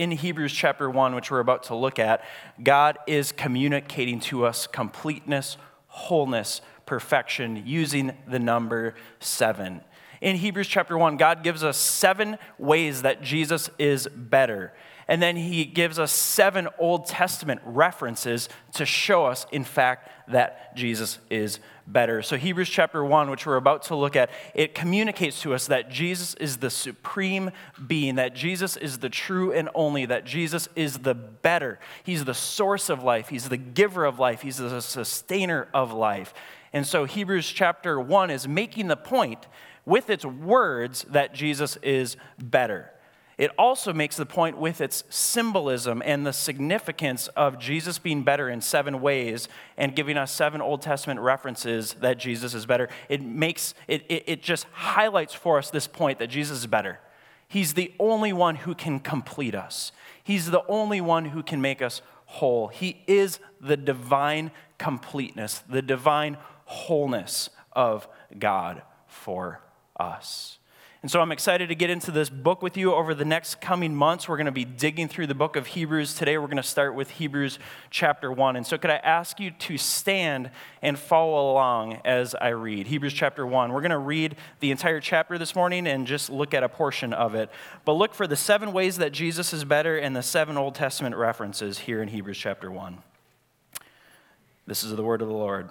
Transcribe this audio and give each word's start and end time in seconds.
in 0.00 0.12
Hebrews 0.12 0.54
chapter 0.54 0.88
1, 0.88 1.14
which 1.14 1.30
we're 1.30 1.40
about 1.40 1.64
to 1.64 1.74
look 1.74 1.98
at, 1.98 2.24
God 2.62 2.96
is 3.06 3.32
communicating 3.32 4.18
to 4.20 4.46
us 4.46 4.66
completeness, 4.66 5.58
wholeness, 5.88 6.62
perfection 6.86 7.64
using 7.66 8.16
the 8.26 8.38
number 8.38 8.94
seven. 9.18 9.82
In 10.22 10.36
Hebrews 10.36 10.68
chapter 10.68 10.96
1, 10.96 11.18
God 11.18 11.44
gives 11.44 11.62
us 11.62 11.76
seven 11.76 12.38
ways 12.58 13.02
that 13.02 13.20
Jesus 13.20 13.68
is 13.78 14.08
better. 14.16 14.72
And 15.10 15.20
then 15.20 15.34
he 15.34 15.64
gives 15.64 15.98
us 15.98 16.12
seven 16.12 16.68
Old 16.78 17.04
Testament 17.04 17.60
references 17.64 18.48
to 18.74 18.86
show 18.86 19.26
us, 19.26 19.44
in 19.50 19.64
fact, 19.64 20.08
that 20.30 20.76
Jesus 20.76 21.18
is 21.28 21.58
better. 21.84 22.22
So, 22.22 22.36
Hebrews 22.36 22.70
chapter 22.70 23.04
1, 23.04 23.28
which 23.28 23.44
we're 23.44 23.56
about 23.56 23.82
to 23.84 23.96
look 23.96 24.14
at, 24.14 24.30
it 24.54 24.72
communicates 24.72 25.42
to 25.42 25.52
us 25.52 25.66
that 25.66 25.90
Jesus 25.90 26.34
is 26.34 26.58
the 26.58 26.70
supreme 26.70 27.50
being, 27.84 28.14
that 28.14 28.36
Jesus 28.36 28.76
is 28.76 28.98
the 28.98 29.08
true 29.08 29.52
and 29.52 29.68
only, 29.74 30.06
that 30.06 30.24
Jesus 30.24 30.68
is 30.76 30.98
the 30.98 31.14
better. 31.14 31.80
He's 32.04 32.24
the 32.24 32.32
source 32.32 32.88
of 32.88 33.02
life, 33.02 33.30
He's 33.30 33.48
the 33.48 33.56
giver 33.56 34.04
of 34.04 34.20
life, 34.20 34.42
He's 34.42 34.58
the 34.58 34.80
sustainer 34.80 35.66
of 35.74 35.92
life. 35.92 36.32
And 36.72 36.86
so, 36.86 37.04
Hebrews 37.04 37.50
chapter 37.50 38.00
1 38.00 38.30
is 38.30 38.46
making 38.46 38.86
the 38.86 38.96
point 38.96 39.48
with 39.84 40.08
its 40.08 40.24
words 40.24 41.04
that 41.08 41.34
Jesus 41.34 41.78
is 41.82 42.16
better. 42.38 42.92
It 43.40 43.52
also 43.56 43.94
makes 43.94 44.18
the 44.18 44.26
point 44.26 44.58
with 44.58 44.82
its 44.82 45.02
symbolism 45.08 46.02
and 46.04 46.26
the 46.26 46.32
significance 46.34 47.28
of 47.28 47.58
Jesus 47.58 47.98
being 47.98 48.22
better 48.22 48.50
in 48.50 48.60
seven 48.60 49.00
ways 49.00 49.48
and 49.78 49.96
giving 49.96 50.18
us 50.18 50.30
seven 50.30 50.60
Old 50.60 50.82
Testament 50.82 51.20
references 51.20 51.94
that 52.02 52.18
Jesus 52.18 52.52
is 52.52 52.66
better. 52.66 52.90
It 53.08 53.22
makes 53.22 53.72
it, 53.88 54.04
it, 54.10 54.24
it 54.26 54.42
just 54.42 54.66
highlights 54.72 55.32
for 55.32 55.56
us 55.56 55.70
this 55.70 55.86
point 55.86 56.18
that 56.18 56.26
Jesus 56.26 56.58
is 56.58 56.66
better. 56.66 57.00
He's 57.48 57.72
the 57.72 57.94
only 57.98 58.34
one 58.34 58.56
who 58.56 58.74
can 58.74 59.00
complete 59.00 59.54
us. 59.54 59.92
He's 60.22 60.50
the 60.50 60.62
only 60.68 61.00
one 61.00 61.24
who 61.24 61.42
can 61.42 61.62
make 61.62 61.80
us 61.80 62.02
whole. 62.26 62.68
He 62.68 63.02
is 63.06 63.40
the 63.58 63.78
divine 63.78 64.50
completeness, 64.76 65.60
the 65.66 65.80
divine 65.80 66.36
wholeness 66.66 67.48
of 67.72 68.06
God 68.38 68.82
for 69.06 69.62
us. 69.98 70.58
And 71.02 71.10
so 71.10 71.22
I'm 71.22 71.32
excited 71.32 71.70
to 71.70 71.74
get 71.74 71.88
into 71.88 72.10
this 72.10 72.28
book 72.28 72.60
with 72.60 72.76
you 72.76 72.92
over 72.92 73.14
the 73.14 73.24
next 73.24 73.62
coming 73.62 73.94
months. 73.94 74.28
We're 74.28 74.36
going 74.36 74.44
to 74.44 74.52
be 74.52 74.66
digging 74.66 75.08
through 75.08 75.28
the 75.28 75.34
book 75.34 75.56
of 75.56 75.68
Hebrews. 75.68 76.12
Today 76.12 76.36
we're 76.36 76.44
going 76.46 76.58
to 76.58 76.62
start 76.62 76.94
with 76.94 77.08
Hebrews 77.12 77.58
chapter 77.88 78.30
1. 78.30 78.56
And 78.56 78.66
so 78.66 78.76
could 78.76 78.90
I 78.90 78.96
ask 78.96 79.40
you 79.40 79.50
to 79.50 79.78
stand 79.78 80.50
and 80.82 80.98
follow 80.98 81.52
along 81.52 82.02
as 82.04 82.34
I 82.34 82.48
read? 82.48 82.86
Hebrews 82.86 83.14
chapter 83.14 83.46
1. 83.46 83.72
We're 83.72 83.80
going 83.80 83.92
to 83.92 83.98
read 83.98 84.36
the 84.60 84.70
entire 84.70 85.00
chapter 85.00 85.38
this 85.38 85.54
morning 85.54 85.86
and 85.86 86.06
just 86.06 86.28
look 86.28 86.52
at 86.52 86.62
a 86.62 86.68
portion 86.68 87.14
of 87.14 87.34
it. 87.34 87.48
But 87.86 87.94
look 87.94 88.12
for 88.12 88.26
the 88.26 88.36
seven 88.36 88.70
ways 88.74 88.98
that 88.98 89.12
Jesus 89.12 89.54
is 89.54 89.64
better 89.64 89.96
and 89.96 90.14
the 90.14 90.22
seven 90.22 90.58
Old 90.58 90.74
Testament 90.74 91.16
references 91.16 91.78
here 91.78 92.02
in 92.02 92.08
Hebrews 92.08 92.36
chapter 92.36 92.70
1. 92.70 92.98
This 94.66 94.84
is 94.84 94.94
the 94.94 95.02
word 95.02 95.22
of 95.22 95.28
the 95.28 95.34
Lord. 95.34 95.70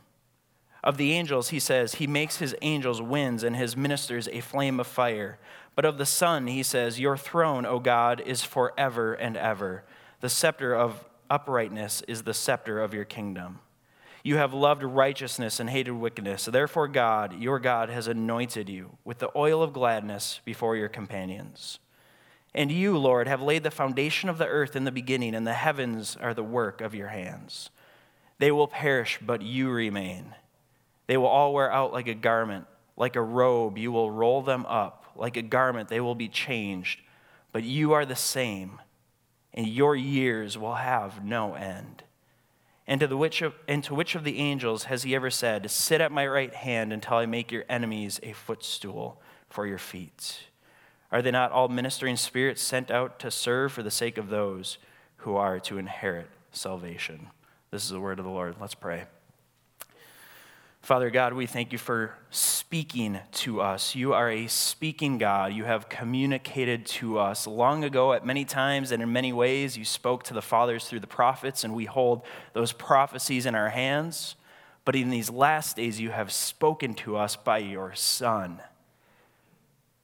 Of 0.83 0.97
the 0.97 1.13
angels, 1.13 1.49
he 1.49 1.59
says, 1.59 1.95
He 1.95 2.07
makes 2.07 2.37
his 2.37 2.55
angels 2.61 3.01
winds 3.01 3.43
and 3.43 3.55
his 3.55 3.77
ministers 3.77 4.27
a 4.31 4.41
flame 4.41 4.79
of 4.79 4.87
fire. 4.87 5.37
But 5.75 5.85
of 5.85 5.97
the 5.97 6.05
Son, 6.05 6.47
he 6.47 6.63
says, 6.63 6.99
Your 6.99 7.17
throne, 7.17 7.65
O 7.65 7.79
God, 7.79 8.21
is 8.25 8.43
forever 8.43 9.13
and 9.13 9.37
ever. 9.37 9.83
The 10.21 10.29
scepter 10.29 10.75
of 10.75 11.05
uprightness 11.29 12.01
is 12.07 12.23
the 12.23 12.33
scepter 12.33 12.81
of 12.81 12.93
your 12.93 13.05
kingdom. 13.05 13.59
You 14.23 14.37
have 14.37 14.53
loved 14.53 14.83
righteousness 14.83 15.59
and 15.59 15.69
hated 15.69 15.93
wickedness. 15.93 16.45
Therefore, 16.45 16.87
God, 16.87 17.39
your 17.39 17.59
God, 17.59 17.89
has 17.89 18.07
anointed 18.07 18.69
you 18.69 18.97
with 19.03 19.19
the 19.19 19.31
oil 19.35 19.63
of 19.63 19.73
gladness 19.73 20.41
before 20.45 20.75
your 20.75 20.89
companions. 20.89 21.79
And 22.53 22.71
you, 22.71 22.97
Lord, 22.97 23.27
have 23.27 23.41
laid 23.41 23.63
the 23.63 23.71
foundation 23.71 24.29
of 24.29 24.37
the 24.37 24.47
earth 24.47 24.75
in 24.75 24.83
the 24.83 24.91
beginning, 24.91 25.33
and 25.33 25.47
the 25.47 25.53
heavens 25.53 26.17
are 26.19 26.33
the 26.33 26.43
work 26.43 26.81
of 26.81 26.93
your 26.93 27.07
hands. 27.07 27.69
They 28.37 28.51
will 28.51 28.67
perish, 28.67 29.19
but 29.21 29.41
you 29.41 29.69
remain. 29.69 30.35
They 31.11 31.17
will 31.17 31.27
all 31.27 31.53
wear 31.53 31.69
out 31.69 31.91
like 31.91 32.07
a 32.07 32.13
garment, 32.13 32.67
like 32.95 33.17
a 33.17 33.21
robe, 33.21 33.77
you 33.77 33.91
will 33.91 34.09
roll 34.09 34.41
them 34.41 34.65
up 34.65 35.11
like 35.13 35.35
a 35.35 35.41
garment, 35.41 35.89
they 35.89 35.99
will 35.99 36.15
be 36.15 36.29
changed. 36.29 37.01
But 37.51 37.63
you 37.63 37.91
are 37.91 38.05
the 38.05 38.15
same, 38.15 38.79
and 39.53 39.67
your 39.67 39.93
years 39.93 40.57
will 40.57 40.75
have 40.75 41.21
no 41.21 41.55
end. 41.55 42.03
And 42.87 43.01
to, 43.01 43.07
the 43.07 43.17
which 43.17 43.41
of, 43.41 43.55
and 43.67 43.83
to 43.83 43.93
which 43.93 44.15
of 44.15 44.23
the 44.23 44.39
angels 44.39 44.85
has 44.85 45.03
he 45.03 45.13
ever 45.13 45.29
said, 45.29 45.69
Sit 45.69 45.99
at 45.99 46.13
my 46.13 46.25
right 46.25 46.53
hand 46.53 46.93
until 46.93 47.17
I 47.17 47.25
make 47.25 47.51
your 47.51 47.65
enemies 47.67 48.21
a 48.23 48.31
footstool 48.31 49.21
for 49.49 49.67
your 49.67 49.79
feet? 49.79 50.43
Are 51.11 51.21
they 51.21 51.31
not 51.31 51.51
all 51.51 51.67
ministering 51.67 52.15
spirits 52.15 52.61
sent 52.61 52.89
out 52.89 53.19
to 53.19 53.31
serve 53.31 53.73
for 53.73 53.83
the 53.83 53.91
sake 53.91 54.17
of 54.17 54.29
those 54.29 54.77
who 55.17 55.35
are 55.35 55.59
to 55.59 55.77
inherit 55.77 56.29
salvation? 56.53 57.27
This 57.69 57.83
is 57.83 57.89
the 57.89 57.99
word 57.99 58.17
of 58.17 58.23
the 58.23 58.31
Lord. 58.31 58.55
Let's 58.61 58.75
pray. 58.75 59.07
Father 60.81 61.11
God, 61.11 61.33
we 61.33 61.45
thank 61.45 61.71
you 61.71 61.77
for 61.77 62.15
speaking 62.31 63.19
to 63.33 63.61
us. 63.61 63.93
You 63.93 64.13
are 64.13 64.31
a 64.31 64.47
speaking 64.47 65.19
God. 65.19 65.53
You 65.53 65.65
have 65.65 65.89
communicated 65.89 66.87
to 66.87 67.19
us 67.19 67.45
long 67.45 67.83
ago 67.83 68.13
at 68.13 68.25
many 68.25 68.45
times 68.45 68.91
and 68.91 69.01
in 69.01 69.13
many 69.13 69.31
ways. 69.31 69.77
You 69.77 69.85
spoke 69.85 70.23
to 70.23 70.33
the 70.33 70.41
fathers 70.41 70.87
through 70.87 71.01
the 71.01 71.07
prophets, 71.07 71.63
and 71.63 71.75
we 71.75 71.85
hold 71.85 72.23
those 72.53 72.71
prophecies 72.71 73.45
in 73.45 73.53
our 73.53 73.69
hands. 73.69 74.35
But 74.83 74.95
in 74.95 75.11
these 75.11 75.29
last 75.29 75.75
days, 75.75 75.99
you 75.99 76.09
have 76.09 76.31
spoken 76.31 76.95
to 76.95 77.15
us 77.15 77.35
by 77.35 77.59
your 77.59 77.93
Son. 77.93 78.59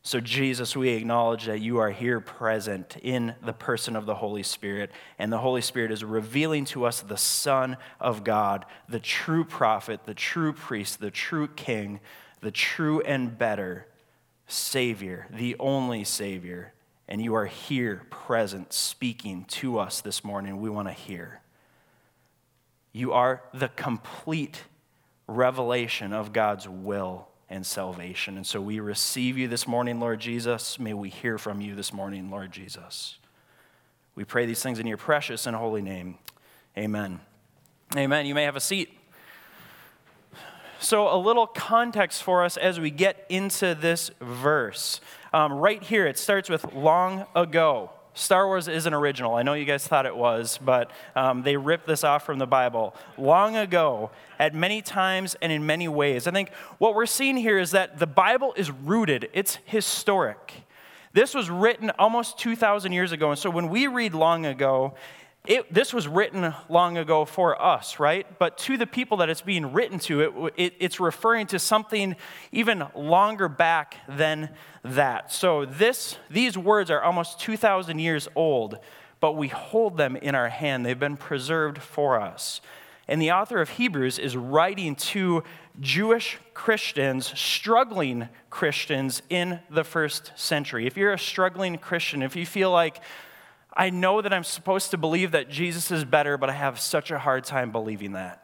So, 0.07 0.21
Jesus, 0.21 0.73
we 0.73 0.91
acknowledge 0.91 1.47
that 1.47 1.59
you 1.59 1.79
are 1.79 1.91
here 1.91 2.21
present 2.21 2.95
in 3.01 3.35
the 3.43 3.51
person 3.51 3.97
of 3.97 4.05
the 4.05 4.15
Holy 4.15 4.41
Spirit, 4.41 4.89
and 5.19 5.33
the 5.33 5.37
Holy 5.37 5.59
Spirit 5.59 5.91
is 5.91 6.01
revealing 6.01 6.63
to 6.67 6.85
us 6.85 7.01
the 7.01 7.17
Son 7.17 7.75
of 7.99 8.23
God, 8.23 8.65
the 8.87 9.01
true 9.01 9.43
prophet, 9.43 10.05
the 10.05 10.13
true 10.13 10.53
priest, 10.53 11.01
the 11.01 11.11
true 11.11 11.49
king, 11.49 11.99
the 12.39 12.51
true 12.51 13.01
and 13.01 13.37
better 13.37 13.85
Savior, 14.47 15.27
the 15.29 15.57
only 15.59 16.05
Savior. 16.05 16.71
And 17.09 17.21
you 17.21 17.35
are 17.35 17.47
here 17.47 18.07
present, 18.09 18.71
speaking 18.71 19.43
to 19.49 19.77
us 19.77 19.99
this 19.99 20.23
morning. 20.23 20.61
We 20.61 20.69
want 20.69 20.87
to 20.87 20.93
hear. 20.93 21.41
You 22.93 23.11
are 23.11 23.43
the 23.53 23.67
complete 23.67 24.63
revelation 25.27 26.13
of 26.13 26.31
God's 26.31 26.65
will 26.65 27.27
and 27.49 27.65
salvation. 27.65 28.35
And 28.37 28.45
so 28.45 28.61
we 28.61 28.79
receive 28.79 29.37
you 29.37 29.47
this 29.47 29.67
morning, 29.67 29.99
Lord 29.99 30.19
Jesus. 30.19 30.79
May 30.79 30.93
we 30.93 31.09
hear 31.09 31.37
from 31.37 31.61
you 31.61 31.75
this 31.75 31.93
morning, 31.93 32.29
Lord 32.29 32.51
Jesus. 32.51 33.17
We 34.15 34.23
pray 34.23 34.45
these 34.45 34.61
things 34.61 34.79
in 34.79 34.87
your 34.87 34.97
precious 34.97 35.45
and 35.45 35.55
holy 35.55 35.81
name. 35.81 36.17
Amen. 36.77 37.19
Amen. 37.95 38.25
You 38.25 38.35
may 38.35 38.43
have 38.43 38.55
a 38.55 38.61
seat. 38.61 38.89
So, 40.79 41.13
a 41.13 41.17
little 41.17 41.47
context 41.47 42.21
for 42.21 42.43
us 42.43 42.55
as 42.55 42.79
we 42.79 42.91
get 42.91 43.25
into 43.29 43.73
this 43.73 44.11
verse. 44.21 45.01
Um, 45.33 45.53
right 45.53 45.81
here, 45.81 46.05
it 46.05 46.19
starts 46.19 46.49
with 46.49 46.71
long 46.73 47.25
ago. 47.35 47.89
Star 48.17 48.47
Wars 48.47 48.67
isn't 48.67 48.93
original. 48.93 49.35
I 49.35 49.43
know 49.43 49.53
you 49.53 49.63
guys 49.63 49.87
thought 49.87 50.07
it 50.07 50.17
was, 50.17 50.57
but 50.63 50.89
um, 51.15 51.43
they 51.43 51.55
ripped 51.55 51.85
this 51.85 52.03
off 52.03 52.25
from 52.25 52.39
the 52.39 52.47
Bible. 52.47 52.95
Long 53.15 53.55
ago, 53.55 54.09
at 54.39 54.55
many 54.55 54.81
times 54.81 55.35
and 55.39 55.51
in 55.51 55.67
many 55.67 55.87
ways. 55.87 56.25
I 56.25 56.31
think 56.31 56.51
what 56.79 56.95
we're 56.95 57.05
seeing 57.05 57.37
here 57.37 57.59
is 57.59 57.71
that 57.71 57.99
the 57.99 58.07
Bible 58.07 58.53
is 58.57 58.71
rooted, 58.71 59.29
it's 59.33 59.59
historic. 59.65 60.63
This 61.13 61.35
was 61.35 61.49
written 61.51 61.91
almost 61.99 62.39
2,000 62.39 62.91
years 62.91 63.11
ago. 63.11 63.29
And 63.29 63.39
so 63.39 63.51
when 63.51 63.69
we 63.69 63.85
read 63.85 64.15
long 64.15 64.47
ago, 64.47 64.95
it, 65.47 65.73
this 65.73 65.93
was 65.93 66.07
written 66.07 66.53
long 66.67 66.97
ago 66.97 67.23
for 67.23 67.59
us, 67.61 67.99
right? 67.99 68.27
But 68.37 68.57
to 68.59 68.77
the 68.77 68.85
people 68.85 69.17
that 69.17 69.29
it's 69.29 69.41
being 69.41 69.71
written 69.71 69.97
to, 69.99 70.21
it, 70.21 70.53
it, 70.57 70.73
it's 70.79 70.99
referring 70.99 71.47
to 71.47 71.59
something 71.59 72.15
even 72.51 72.83
longer 72.93 73.47
back 73.47 73.95
than 74.09 74.49
that. 74.83 75.31
So 75.31 75.65
this, 75.65 76.17
these 76.29 76.57
words 76.57 76.91
are 76.91 77.01
almost 77.01 77.39
2,000 77.39 77.99
years 77.99 78.27
old, 78.35 78.79
but 79.19 79.33
we 79.33 79.47
hold 79.47 79.97
them 79.97 80.17
in 80.17 80.35
our 80.35 80.49
hand. 80.49 80.85
They've 80.85 80.99
been 80.99 81.17
preserved 81.17 81.77
for 81.77 82.19
us. 82.19 82.59
And 83.07 83.21
the 83.21 83.31
author 83.31 83.61
of 83.61 83.69
Hebrews 83.69 84.19
is 84.19 84.35
writing 84.35 84.95
to 84.95 85.43
Jewish 85.79 86.39
Christians, 86.53 87.27
struggling 87.39 88.27
Christians 88.49 89.21
in 89.29 89.61
the 89.69 89.85
first 89.85 90.33
century. 90.35 90.85
If 90.87 90.97
you're 90.97 91.13
a 91.13 91.19
struggling 91.19 91.77
Christian, 91.77 92.21
if 92.21 92.35
you 92.35 92.45
feel 92.45 92.69
like, 92.69 93.01
I 93.77 93.91
know 93.91 94.21
that 94.21 94.33
I'm 94.33 94.43
supposed 94.43 94.91
to 94.91 94.97
believe 94.97 95.31
that 95.31 95.49
Jesus 95.49 95.91
is 95.91 96.03
better, 96.03 96.37
but 96.37 96.49
I 96.49 96.53
have 96.53 96.79
such 96.79 97.11
a 97.11 97.19
hard 97.19 97.43
time 97.43 97.71
believing 97.71 98.13
that. 98.13 98.43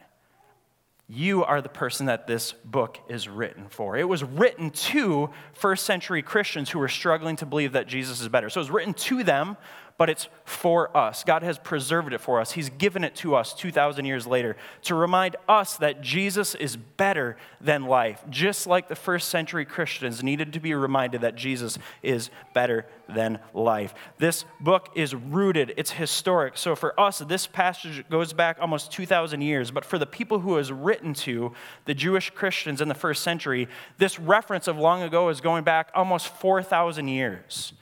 You 1.09 1.43
are 1.43 1.61
the 1.61 1.69
person 1.69 2.05
that 2.05 2.27
this 2.27 2.53
book 2.53 2.99
is 3.09 3.27
written 3.27 3.67
for. 3.67 3.97
It 3.97 4.07
was 4.07 4.23
written 4.23 4.69
to 4.69 5.31
first 5.53 5.85
century 5.85 6.21
Christians 6.21 6.69
who 6.69 6.79
were 6.79 6.87
struggling 6.87 7.35
to 7.37 7.45
believe 7.45 7.73
that 7.73 7.87
Jesus 7.87 8.21
is 8.21 8.29
better. 8.29 8.49
So 8.49 8.59
it 8.59 8.63
was 8.63 8.71
written 8.71 8.93
to 8.93 9.23
them, 9.23 9.57
but 9.97 10.09
it's 10.09 10.27
for 10.45 10.95
us. 10.95 11.23
God 11.23 11.43
has 11.43 11.57
preserved 11.57 12.13
it 12.13 12.19
for 12.19 12.41
us. 12.41 12.51
He's 12.51 12.69
given 12.69 13.03
it 13.03 13.15
to 13.17 13.35
us 13.35 13.53
2,000 13.53 14.05
years 14.05 14.25
later 14.25 14.55
to 14.83 14.95
remind 14.95 15.35
us 15.47 15.77
that 15.77 16.01
Jesus 16.01 16.55
is 16.55 16.75
better 16.75 17.37
than 17.61 17.85
life, 17.85 18.23
just 18.29 18.67
like 18.67 18.87
the 18.87 18.95
first 18.95 19.29
century 19.29 19.65
Christians 19.65 20.23
needed 20.23 20.53
to 20.53 20.59
be 20.59 20.73
reminded 20.73 21.21
that 21.21 21.35
Jesus 21.35 21.77
is 22.01 22.29
better 22.53 22.85
than 23.07 23.39
life. 23.53 23.93
This 24.17 24.45
book 24.59 24.89
is 24.95 25.13
rooted, 25.13 25.73
it's 25.77 25.91
historic. 25.91 26.57
So 26.57 26.75
for 26.75 26.99
us, 26.99 27.19
this 27.19 27.45
passage 27.47 28.03
goes 28.09 28.33
back 28.33 28.57
almost 28.59 28.91
2,000 28.91 29.41
years, 29.41 29.71
but 29.71 29.85
for 29.85 29.97
the 29.97 30.05
people 30.05 30.39
who 30.39 30.51
was 30.51 30.71
written 30.71 31.13
to, 31.15 31.53
the 31.85 31.93
Jewish 31.93 32.29
Christians 32.31 32.81
in 32.81 32.87
the 32.87 32.95
first 32.95 33.23
century, 33.23 33.67
this 33.97 34.19
reference 34.19 34.67
of 34.67 34.77
long 34.77 35.03
ago 35.03 35.29
is 35.29 35.41
going 35.41 35.63
back 35.63 35.91
almost 35.93 36.27
4,000 36.27 37.07
years. 37.07 37.73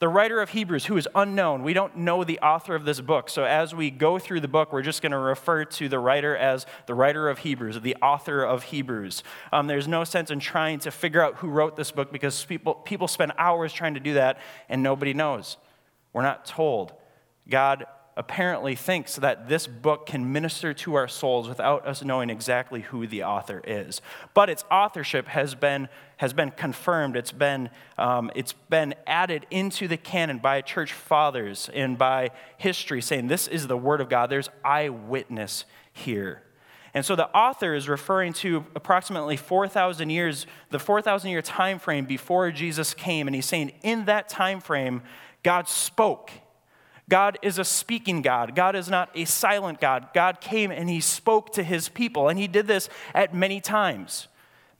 The 0.00 0.08
writer 0.08 0.40
of 0.40 0.50
Hebrews, 0.50 0.84
who 0.84 0.96
is 0.96 1.08
unknown, 1.14 1.64
we 1.64 1.72
don't 1.72 1.96
know 1.96 2.22
the 2.22 2.38
author 2.38 2.76
of 2.76 2.84
this 2.84 3.00
book. 3.00 3.28
So 3.28 3.42
as 3.42 3.74
we 3.74 3.90
go 3.90 4.20
through 4.20 4.40
the 4.40 4.48
book, 4.48 4.72
we're 4.72 4.82
just 4.82 5.02
going 5.02 5.10
to 5.10 5.18
refer 5.18 5.64
to 5.64 5.88
the 5.88 5.98
writer 5.98 6.36
as 6.36 6.66
the 6.86 6.94
writer 6.94 7.28
of 7.28 7.38
Hebrews, 7.38 7.80
the 7.80 7.96
author 7.96 8.44
of 8.44 8.64
Hebrews. 8.64 9.24
Um, 9.52 9.66
there's 9.66 9.88
no 9.88 10.04
sense 10.04 10.30
in 10.30 10.38
trying 10.38 10.78
to 10.80 10.92
figure 10.92 11.20
out 11.20 11.36
who 11.36 11.48
wrote 11.48 11.74
this 11.74 11.90
book 11.90 12.12
because 12.12 12.44
people, 12.44 12.74
people 12.74 13.08
spend 13.08 13.32
hours 13.38 13.72
trying 13.72 13.94
to 13.94 14.00
do 14.00 14.14
that 14.14 14.38
and 14.68 14.84
nobody 14.84 15.14
knows. 15.14 15.56
We're 16.12 16.22
not 16.22 16.44
told. 16.44 16.92
God 17.48 17.86
apparently 18.18 18.74
thinks 18.74 19.16
that 19.16 19.48
this 19.48 19.68
book 19.68 20.04
can 20.04 20.32
minister 20.32 20.74
to 20.74 20.94
our 20.94 21.06
souls 21.06 21.48
without 21.48 21.86
us 21.86 22.02
knowing 22.02 22.28
exactly 22.28 22.80
who 22.80 23.06
the 23.06 23.22
author 23.22 23.62
is. 23.64 24.02
But 24.34 24.50
its 24.50 24.64
authorship 24.70 25.28
has 25.28 25.54
been, 25.54 25.88
has 26.16 26.32
been 26.32 26.50
confirmed, 26.50 27.16
it's 27.16 27.30
been, 27.30 27.70
um, 27.96 28.32
it's 28.34 28.52
been 28.52 28.94
added 29.06 29.46
into 29.52 29.86
the 29.86 29.96
canon 29.96 30.38
by 30.38 30.60
church 30.62 30.92
fathers 30.92 31.70
and 31.72 31.96
by 31.96 32.30
history, 32.56 33.00
saying 33.00 33.28
this 33.28 33.46
is 33.46 33.68
the 33.68 33.76
Word 33.76 34.00
of 34.00 34.08
God. 34.08 34.28
There's 34.30 34.50
eyewitness 34.64 35.64
here. 35.92 36.42
And 36.94 37.04
so 37.04 37.14
the 37.14 37.28
author 37.36 37.74
is 37.74 37.88
referring 37.88 38.32
to 38.34 38.66
approximately 38.74 39.36
4,000 39.36 40.10
years, 40.10 40.46
the 40.70 40.80
4,000 40.80 41.30
year 41.30 41.42
time 41.42 41.78
frame 41.78 42.04
before 42.04 42.50
Jesus 42.50 42.94
came. 42.94 43.28
And 43.28 43.36
he's 43.36 43.46
saying, 43.46 43.72
in 43.84 44.06
that 44.06 44.28
time 44.28 44.60
frame, 44.60 45.02
God 45.44 45.68
spoke 45.68 46.32
God 47.08 47.38
is 47.42 47.58
a 47.58 47.64
speaking 47.64 48.22
God. 48.22 48.54
God 48.54 48.76
is 48.76 48.88
not 48.88 49.10
a 49.14 49.24
silent 49.24 49.80
God. 49.80 50.08
God 50.12 50.40
came 50.40 50.70
and 50.70 50.88
he 50.88 51.00
spoke 51.00 51.52
to 51.54 51.62
his 51.62 51.88
people, 51.88 52.28
and 52.28 52.38
he 52.38 52.46
did 52.46 52.66
this 52.66 52.88
at 53.14 53.34
many 53.34 53.60
times. 53.60 54.28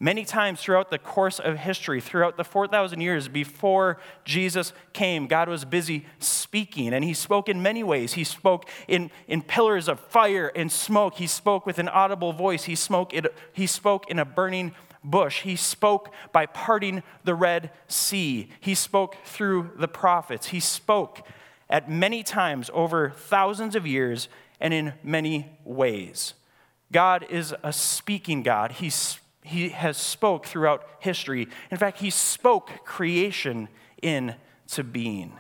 Many 0.01 0.25
times 0.25 0.61
throughout 0.61 0.91
the 0.91 0.99
course 0.99 1.41
of 1.41 1.59
history, 1.59 2.01
throughout 2.01 2.37
the 2.37 2.45
4,000 2.45 3.01
years 3.01 3.27
before 3.27 3.99
Jesus 4.25 4.73
came, 4.93 5.27
God 5.27 5.49
was 5.49 5.65
busy 5.65 6.07
speaking, 6.21 6.95
and 6.95 7.05
He 7.05 7.15
spoke 7.15 7.49
in 7.49 7.63
many 7.63 7.83
ways. 7.83 8.13
He 8.13 8.23
spoke 8.23 8.69
in, 8.87 9.11
in 9.27 9.43
pillars 9.43 9.89
of 9.89 9.99
fire 9.99 10.53
and 10.55 10.71
smoke. 10.71 11.15
He 11.15 11.27
spoke 11.27 11.67
with 11.67 11.81
an 11.81 11.89
audible 11.89 12.33
voice. 12.33 12.65
He 12.65 12.77
spoke, 12.77 13.13
in, 13.13 13.27
he 13.53 13.67
spoke 13.67 14.09
in 14.09 14.21
a 14.21 14.25
burning 14.25 14.73
bush. 15.03 15.43
He 15.43 15.57
spoke 15.57 16.13
by 16.31 16.47
parting 16.47 17.03
the 17.25 17.35
Red 17.35 17.73
Sea. 17.89 18.51
He 18.61 18.77
spoke 18.77 19.17
through 19.25 19.73
the 19.77 19.89
prophets. 19.89 20.49
He 20.49 20.61
spoke 20.61 21.27
at 21.71 21.91
many 21.91 22.23
times 22.23 22.71
over 22.73 23.11
thousands 23.11 23.77
of 23.77 23.87
years 23.87 24.29
and 24.61 24.75
in 24.75 24.93
many 25.03 25.59
ways. 25.65 26.35
God 26.91 27.27
is 27.29 27.55
a 27.63 27.73
speaking 27.73 28.43
God. 28.43 28.73
He 28.73 29.69
has 29.69 29.97
spoke 29.97 30.47
throughout 30.47 30.87
history. 31.01 31.49
In 31.71 31.77
fact, 31.77 32.01
he 32.01 32.11
spoke 32.11 32.71
creation 32.85 33.69
into 34.03 34.85
being. 34.91 35.33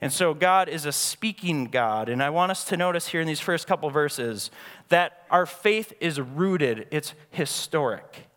And 0.00 0.12
so 0.12 0.32
God 0.32 0.68
is 0.68 0.86
a 0.86 0.92
speaking 0.92 1.64
God. 1.66 2.08
And 2.08 2.22
I 2.22 2.30
want 2.30 2.52
us 2.52 2.64
to 2.66 2.76
notice 2.76 3.08
here 3.08 3.20
in 3.20 3.26
these 3.26 3.40
first 3.40 3.66
couple 3.66 3.90
verses 3.90 4.50
that 4.90 5.26
our 5.30 5.46
faith 5.46 5.92
is 6.00 6.20
rooted, 6.20 6.86
it's 6.92 7.14
historic. 7.30 8.27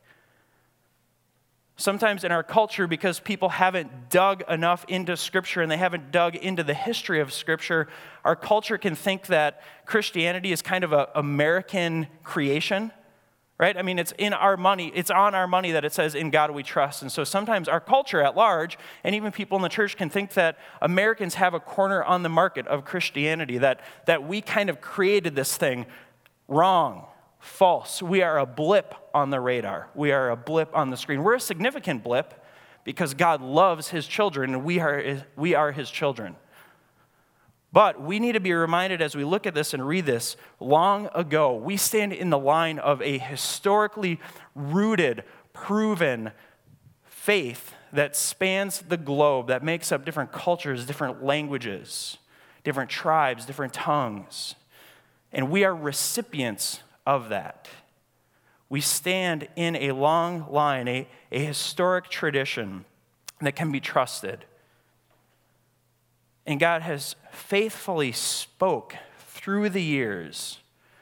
Sometimes 1.81 2.23
in 2.23 2.31
our 2.31 2.43
culture, 2.43 2.85
because 2.85 3.19
people 3.19 3.49
haven't 3.49 4.11
dug 4.11 4.43
enough 4.47 4.85
into 4.87 5.17
Scripture 5.17 5.63
and 5.63 5.71
they 5.71 5.77
haven't 5.77 6.11
dug 6.11 6.35
into 6.35 6.63
the 6.63 6.75
history 6.75 7.19
of 7.19 7.33
Scripture, 7.33 7.87
our 8.23 8.35
culture 8.35 8.77
can 8.77 8.93
think 8.93 9.25
that 9.27 9.63
Christianity 9.87 10.51
is 10.51 10.61
kind 10.61 10.83
of 10.83 10.93
an 10.93 11.07
American 11.15 12.05
creation, 12.23 12.91
right? 13.57 13.75
I 13.75 13.81
mean, 13.81 13.97
it's 13.97 14.13
in 14.19 14.31
our 14.31 14.57
money, 14.57 14.91
it's 14.93 15.09
on 15.09 15.33
our 15.33 15.47
money 15.47 15.71
that 15.71 15.83
it 15.83 15.91
says, 15.91 16.13
In 16.13 16.29
God 16.29 16.51
we 16.51 16.61
trust. 16.61 17.01
And 17.01 17.11
so 17.11 17.23
sometimes 17.23 17.67
our 17.67 17.79
culture 17.79 18.21
at 18.21 18.35
large, 18.37 18.77
and 19.03 19.15
even 19.15 19.31
people 19.31 19.55
in 19.55 19.63
the 19.63 19.69
church, 19.69 19.97
can 19.97 20.11
think 20.11 20.33
that 20.33 20.59
Americans 20.83 21.33
have 21.33 21.55
a 21.55 21.59
corner 21.59 22.03
on 22.03 22.21
the 22.21 22.29
market 22.29 22.67
of 22.67 22.85
Christianity, 22.85 23.57
that, 23.57 23.81
that 24.05 24.27
we 24.27 24.41
kind 24.41 24.69
of 24.69 24.81
created 24.81 25.35
this 25.35 25.57
thing 25.57 25.87
wrong 26.47 27.07
false. 27.41 28.01
We 28.01 28.21
are 28.21 28.39
a 28.39 28.45
blip 28.45 28.95
on 29.13 29.31
the 29.31 29.41
radar, 29.41 29.89
we 29.93 30.13
are 30.13 30.29
a 30.29 30.37
blip 30.37 30.75
on 30.75 30.89
the 30.89 30.97
screen. 30.97 31.23
We're 31.23 31.35
a 31.35 31.39
significant 31.39 32.03
blip 32.03 32.45
because 32.83 33.13
God 33.13 33.41
loves 33.41 33.89
his 33.89 34.07
children 34.07 34.53
and 34.53 34.63
we 34.63 34.79
are, 34.79 35.25
we 35.35 35.53
are 35.53 35.71
his 35.71 35.91
children. 35.91 36.35
But 37.73 38.01
we 38.01 38.19
need 38.19 38.33
to 38.33 38.39
be 38.39 38.53
reminded 38.53 39.01
as 39.01 39.15
we 39.15 39.23
look 39.23 39.45
at 39.45 39.53
this 39.53 39.73
and 39.73 39.85
read 39.85 40.05
this 40.05 40.35
long 40.59 41.09
ago, 41.15 41.55
we 41.55 41.77
stand 41.77 42.13
in 42.13 42.29
the 42.29 42.37
line 42.37 42.79
of 42.79 43.01
a 43.01 43.17
historically 43.17 44.19
rooted, 44.55 45.23
proven 45.53 46.31
faith 47.05 47.73
that 47.93 48.15
spans 48.15 48.81
the 48.81 48.97
globe, 48.97 49.47
that 49.47 49.63
makes 49.63 49.91
up 49.91 50.05
different 50.05 50.31
cultures, 50.31 50.85
different 50.85 51.23
languages, 51.23 52.17
different 52.63 52.89
tribes, 52.89 53.45
different 53.45 53.73
tongues. 53.73 54.55
And 55.31 55.49
we 55.49 55.63
are 55.63 55.75
recipients 55.75 56.81
of 57.11 57.27
that. 57.27 57.67
We 58.69 58.79
stand 58.79 59.49
in 59.57 59.75
a 59.75 59.91
long 59.91 60.49
line, 60.49 60.87
a, 60.87 61.07
a 61.29 61.39
historic 61.39 62.07
tradition 62.07 62.85
that 63.41 63.53
can 63.53 63.69
be 63.69 63.81
trusted. 63.81 64.45
And 66.45 66.57
God 66.57 66.81
has 66.83 67.17
faithfully 67.33 68.13
spoke 68.13 68.95
through 69.27 69.69
the 69.69 69.81
years 69.81 70.61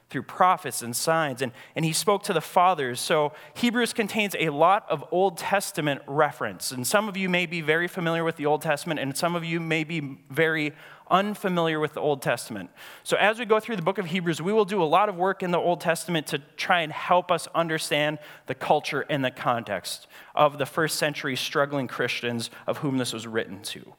through 0.10 0.24
prophets 0.24 0.82
and 0.82 0.96
signs, 0.96 1.42
and, 1.42 1.52
and 1.76 1.86
he 1.86 1.94
spoke 1.94 2.24
to 2.24 2.34
the 2.34 2.42
fathers. 2.42 3.00
So 3.00 3.32
Hebrews 3.54 3.94
contains 3.94 4.36
a 4.40 4.50
lot 4.50 4.86
of 4.90 5.06
Old 5.12 5.38
Testament 5.38 6.02
reference. 6.08 6.72
And 6.72 6.86
some 6.86 7.08
of 7.08 7.16
you 7.16 7.30
may 7.30 7.46
be 7.46 7.62
very 7.62 7.88
familiar 7.88 8.24
with 8.24 8.36
the 8.36 8.46
Old 8.48 8.62
Testament, 8.62 9.00
and 9.00 9.16
some 9.16 9.36
of 9.36 9.46
you 9.46 9.60
may 9.60 9.84
be 9.84 10.18
very 10.30 10.74
unfamiliar 11.10 11.80
with 11.80 11.94
the 11.94 12.02
Old 12.02 12.22
Testament. 12.22 12.70
So 13.04 13.18
as 13.18 13.40
we 13.40 13.46
go 13.46 13.60
through 13.60 13.76
the 13.76 13.82
book 13.82 13.98
of 13.98 14.06
Hebrews, 14.06 14.42
we 14.42 14.54
will 14.54 14.66
do 14.66 14.82
a 14.82 14.86
lot 14.86 15.10
of 15.10 15.16
work 15.16 15.44
in 15.44 15.52
the 15.52 15.58
Old 15.58 15.82
Testament 15.82 16.28
to 16.28 16.40
try 16.58 16.82
and 16.82 16.92
help 16.92 17.32
us 17.32 17.48
understand 17.54 18.20
the 18.48 18.56
culture 18.56 19.06
and 19.10 19.24
the 19.24 19.32
context 19.32 20.08
of 20.36 20.58
the 20.58 20.66
first 20.66 20.98
century 20.98 21.36
struggling 21.36 21.88
Christians 21.88 22.50
of 22.68 22.78
whom 22.80 22.98
this 22.98 23.14
was 23.14 23.28
written 23.28 23.62
to. 23.64 23.94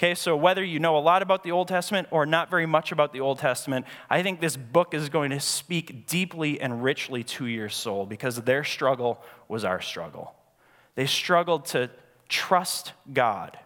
Okay, 0.00 0.14
so 0.14 0.34
whether 0.34 0.64
you 0.64 0.78
know 0.78 0.96
a 0.96 0.98
lot 0.98 1.20
about 1.20 1.42
the 1.42 1.52
Old 1.52 1.68
Testament 1.68 2.08
or 2.10 2.24
not 2.24 2.48
very 2.48 2.64
much 2.64 2.90
about 2.90 3.12
the 3.12 3.20
Old 3.20 3.38
Testament, 3.38 3.84
I 4.08 4.22
think 4.22 4.40
this 4.40 4.56
book 4.56 4.94
is 4.94 5.10
going 5.10 5.30
to 5.30 5.40
speak 5.40 6.06
deeply 6.06 6.58
and 6.58 6.82
richly 6.82 7.22
to 7.24 7.44
your 7.44 7.68
soul 7.68 8.06
because 8.06 8.36
their 8.36 8.64
struggle 8.64 9.22
was 9.46 9.62
our 9.62 9.82
struggle. 9.82 10.34
They 10.94 11.04
struggled 11.04 11.66
to 11.66 11.90
trust 12.30 12.94
God, 13.12 13.58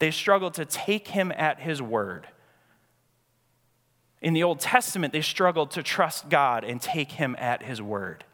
they 0.00 0.10
struggled 0.10 0.54
to 0.54 0.64
take 0.64 1.08
Him 1.08 1.32
at 1.36 1.60
His 1.60 1.80
word. 1.80 2.26
In 4.20 4.34
the 4.34 4.42
Old 4.42 4.60
Testament, 4.60 5.12
they 5.12 5.22
struggled 5.22 5.70
to 5.70 5.82
trust 5.82 6.28
God 6.28 6.64
and 6.64 6.82
take 6.82 7.12
Him 7.12 7.36
at 7.38 7.62
His 7.62 7.80
word. 7.80 8.24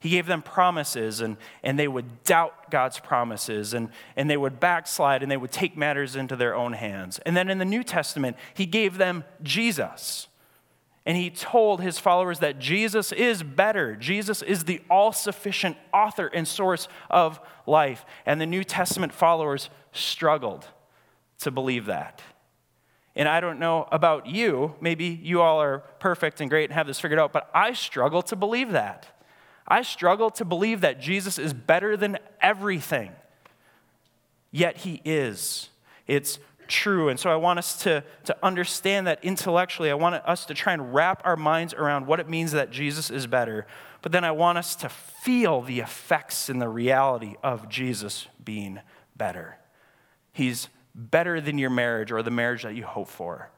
He 0.00 0.08
gave 0.08 0.26
them 0.26 0.40
promises, 0.40 1.20
and, 1.20 1.36
and 1.62 1.78
they 1.78 1.88
would 1.88 2.24
doubt 2.24 2.70
God's 2.70 2.98
promises, 2.98 3.74
and, 3.74 3.90
and 4.16 4.30
they 4.30 4.36
would 4.36 4.58
backslide, 4.58 5.22
and 5.22 5.30
they 5.30 5.36
would 5.36 5.52
take 5.52 5.76
matters 5.76 6.16
into 6.16 6.36
their 6.36 6.54
own 6.54 6.72
hands. 6.72 7.18
And 7.26 7.36
then 7.36 7.50
in 7.50 7.58
the 7.58 7.66
New 7.66 7.84
Testament, 7.84 8.36
He 8.54 8.64
gave 8.64 8.96
them 8.96 9.24
Jesus. 9.42 10.26
and 11.06 11.16
he 11.16 11.30
told 11.30 11.80
his 11.80 11.98
followers 11.98 12.38
that 12.40 12.58
Jesus 12.58 13.10
is 13.12 13.42
better. 13.42 13.96
Jesus 13.96 14.42
is 14.42 14.64
the 14.64 14.80
all 14.90 15.12
sufficient 15.12 15.76
author 15.92 16.26
and 16.28 16.46
source 16.46 16.88
of 17.08 17.40
life. 17.66 18.04
And 18.26 18.40
the 18.40 18.46
New 18.46 18.64
Testament 18.64 19.12
followers 19.12 19.70
struggled 19.92 20.66
to 21.40 21.50
believe 21.50 21.86
that. 21.86 22.22
And 23.16 23.28
I 23.28 23.40
don't 23.40 23.58
know 23.58 23.88
about 23.90 24.26
you, 24.26 24.74
maybe 24.80 25.06
you 25.06 25.42
all 25.42 25.60
are 25.60 25.80
perfect 25.98 26.40
and 26.40 26.48
great 26.48 26.64
and 26.64 26.72
have 26.72 26.86
this 26.86 27.00
figured 27.00 27.18
out, 27.18 27.32
but 27.32 27.50
I 27.52 27.72
struggle 27.72 28.22
to 28.22 28.36
believe 28.36 28.72
that. 28.72 29.06
I 29.66 29.82
struggle 29.82 30.30
to 30.32 30.44
believe 30.44 30.80
that 30.80 31.00
Jesus 31.00 31.38
is 31.38 31.52
better 31.52 31.96
than 31.96 32.18
everything. 32.40 33.12
Yet 34.50 34.78
he 34.78 35.00
is. 35.04 35.68
It's 36.06 36.38
true. 36.66 37.08
And 37.08 37.18
so 37.18 37.30
I 37.30 37.36
want 37.36 37.58
us 37.58 37.76
to, 37.82 38.02
to 38.24 38.36
understand 38.42 39.06
that 39.06 39.22
intellectually. 39.24 39.90
I 39.90 39.94
want 39.94 40.14
us 40.14 40.46
to 40.46 40.54
try 40.54 40.72
and 40.72 40.94
wrap 40.94 41.22
our 41.24 41.36
minds 41.36 41.74
around 41.74 42.06
what 42.06 42.20
it 42.20 42.28
means 42.28 42.52
that 42.52 42.70
Jesus 42.70 43.10
is 43.10 43.26
better. 43.26 43.66
But 44.02 44.12
then 44.12 44.24
I 44.24 44.30
want 44.30 44.58
us 44.58 44.74
to 44.76 44.88
feel 44.88 45.60
the 45.60 45.80
effects 45.80 46.48
and 46.48 46.60
the 46.60 46.68
reality 46.68 47.34
of 47.42 47.68
Jesus 47.68 48.28
being 48.42 48.80
better. 49.16 49.58
He's 50.32 50.68
better 51.00 51.40
than 51.40 51.58
your 51.58 51.70
marriage 51.70 52.12
or 52.12 52.22
the 52.22 52.30
marriage 52.30 52.62
that 52.62 52.74
you 52.74 52.84
hope 52.84 53.08
for. 53.08 53.50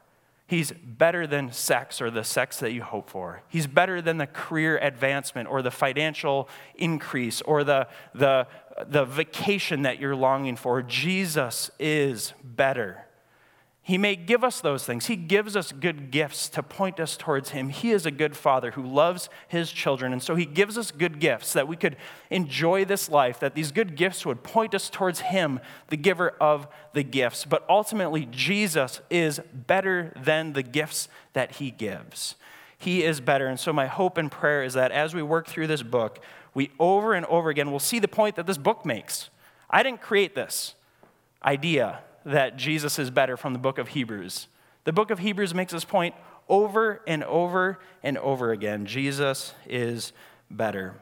He's 0.45 0.71
better 0.71 1.25
than 1.25 1.51
sex 1.51 2.01
or 2.01 2.11
the 2.11 2.23
sex 2.23 2.59
that 2.59 2.73
you 2.73 2.83
hope 2.83 3.09
for. 3.09 3.41
He's 3.47 3.65
better 3.65 4.01
than 4.01 4.17
the 4.17 4.27
career 4.27 4.77
advancement 4.77 5.49
or 5.49 5.61
the 5.61 5.71
financial 5.71 6.49
increase 6.75 7.41
or 7.41 7.63
the, 7.63 7.87
the, 8.13 8.47
the 8.85 9.05
vacation 9.05 9.83
that 9.83 9.99
you're 9.99 10.15
longing 10.15 10.55
for. 10.55 10.81
Jesus 10.81 11.71
is 11.79 12.33
better. 12.43 13.05
He 13.85 13.97
may 13.97 14.15
give 14.15 14.45
us 14.45 14.61
those 14.61 14.85
things. 14.85 15.07
He 15.07 15.17
gives 15.17 15.57
us 15.57 15.73
good 15.73 16.09
gifts 16.09 16.47
to 16.49 16.63
point 16.63 17.01
us 17.01 17.17
towards 17.17 17.49
Him. 17.49 17.67
He 17.67 17.91
is 17.91 18.05
a 18.05 18.11
good 18.11 18.37
Father 18.37 18.71
who 18.71 18.81
loves 18.81 19.27
His 19.49 19.73
children. 19.73 20.13
And 20.13 20.23
so 20.23 20.35
He 20.35 20.45
gives 20.45 20.77
us 20.77 20.89
good 20.89 21.19
gifts 21.19 21.51
that 21.51 21.67
we 21.67 21.75
could 21.75 21.97
enjoy 22.29 22.85
this 22.85 23.09
life, 23.09 23.41
that 23.41 23.55
these 23.55 23.73
good 23.73 23.97
gifts 23.97 24.25
would 24.25 24.41
point 24.41 24.73
us 24.73 24.89
towards 24.89 25.19
Him, 25.19 25.59
the 25.89 25.97
giver 25.97 26.29
of 26.39 26.65
the 26.93 27.03
gifts. 27.03 27.43
But 27.43 27.65
ultimately, 27.67 28.25
Jesus 28.31 29.01
is 29.09 29.41
better 29.53 30.13
than 30.15 30.53
the 30.53 30.63
gifts 30.63 31.09
that 31.33 31.55
He 31.55 31.69
gives. 31.69 32.35
He 32.77 33.03
is 33.03 33.19
better. 33.19 33.47
And 33.47 33.59
so, 33.59 33.73
my 33.73 33.87
hope 33.87 34.17
and 34.17 34.31
prayer 34.31 34.63
is 34.63 34.75
that 34.75 34.93
as 34.93 35.13
we 35.13 35.21
work 35.21 35.45
through 35.45 35.67
this 35.67 35.83
book, 35.83 36.23
we 36.53 36.71
over 36.79 37.13
and 37.13 37.25
over 37.25 37.49
again 37.49 37.69
will 37.69 37.79
see 37.79 37.99
the 37.99 38.07
point 38.07 38.37
that 38.37 38.47
this 38.47 38.57
book 38.57 38.85
makes. 38.85 39.29
I 39.69 39.83
didn't 39.83 39.99
create 39.99 40.35
this 40.35 40.75
idea 41.43 41.99
that 42.25 42.57
Jesus 42.57 42.99
is 42.99 43.09
better 43.09 43.37
from 43.37 43.53
the 43.53 43.59
book 43.59 43.77
of 43.77 43.89
Hebrews. 43.89 44.47
The 44.85 44.93
book 44.93 45.11
of 45.11 45.19
Hebrews 45.19 45.53
makes 45.53 45.71
this 45.71 45.85
point 45.85 46.15
over 46.49 47.01
and 47.07 47.23
over 47.23 47.79
and 48.01 48.17
over 48.17 48.51
again. 48.51 48.85
Jesus 48.85 49.53
is 49.67 50.13
better. 50.51 50.95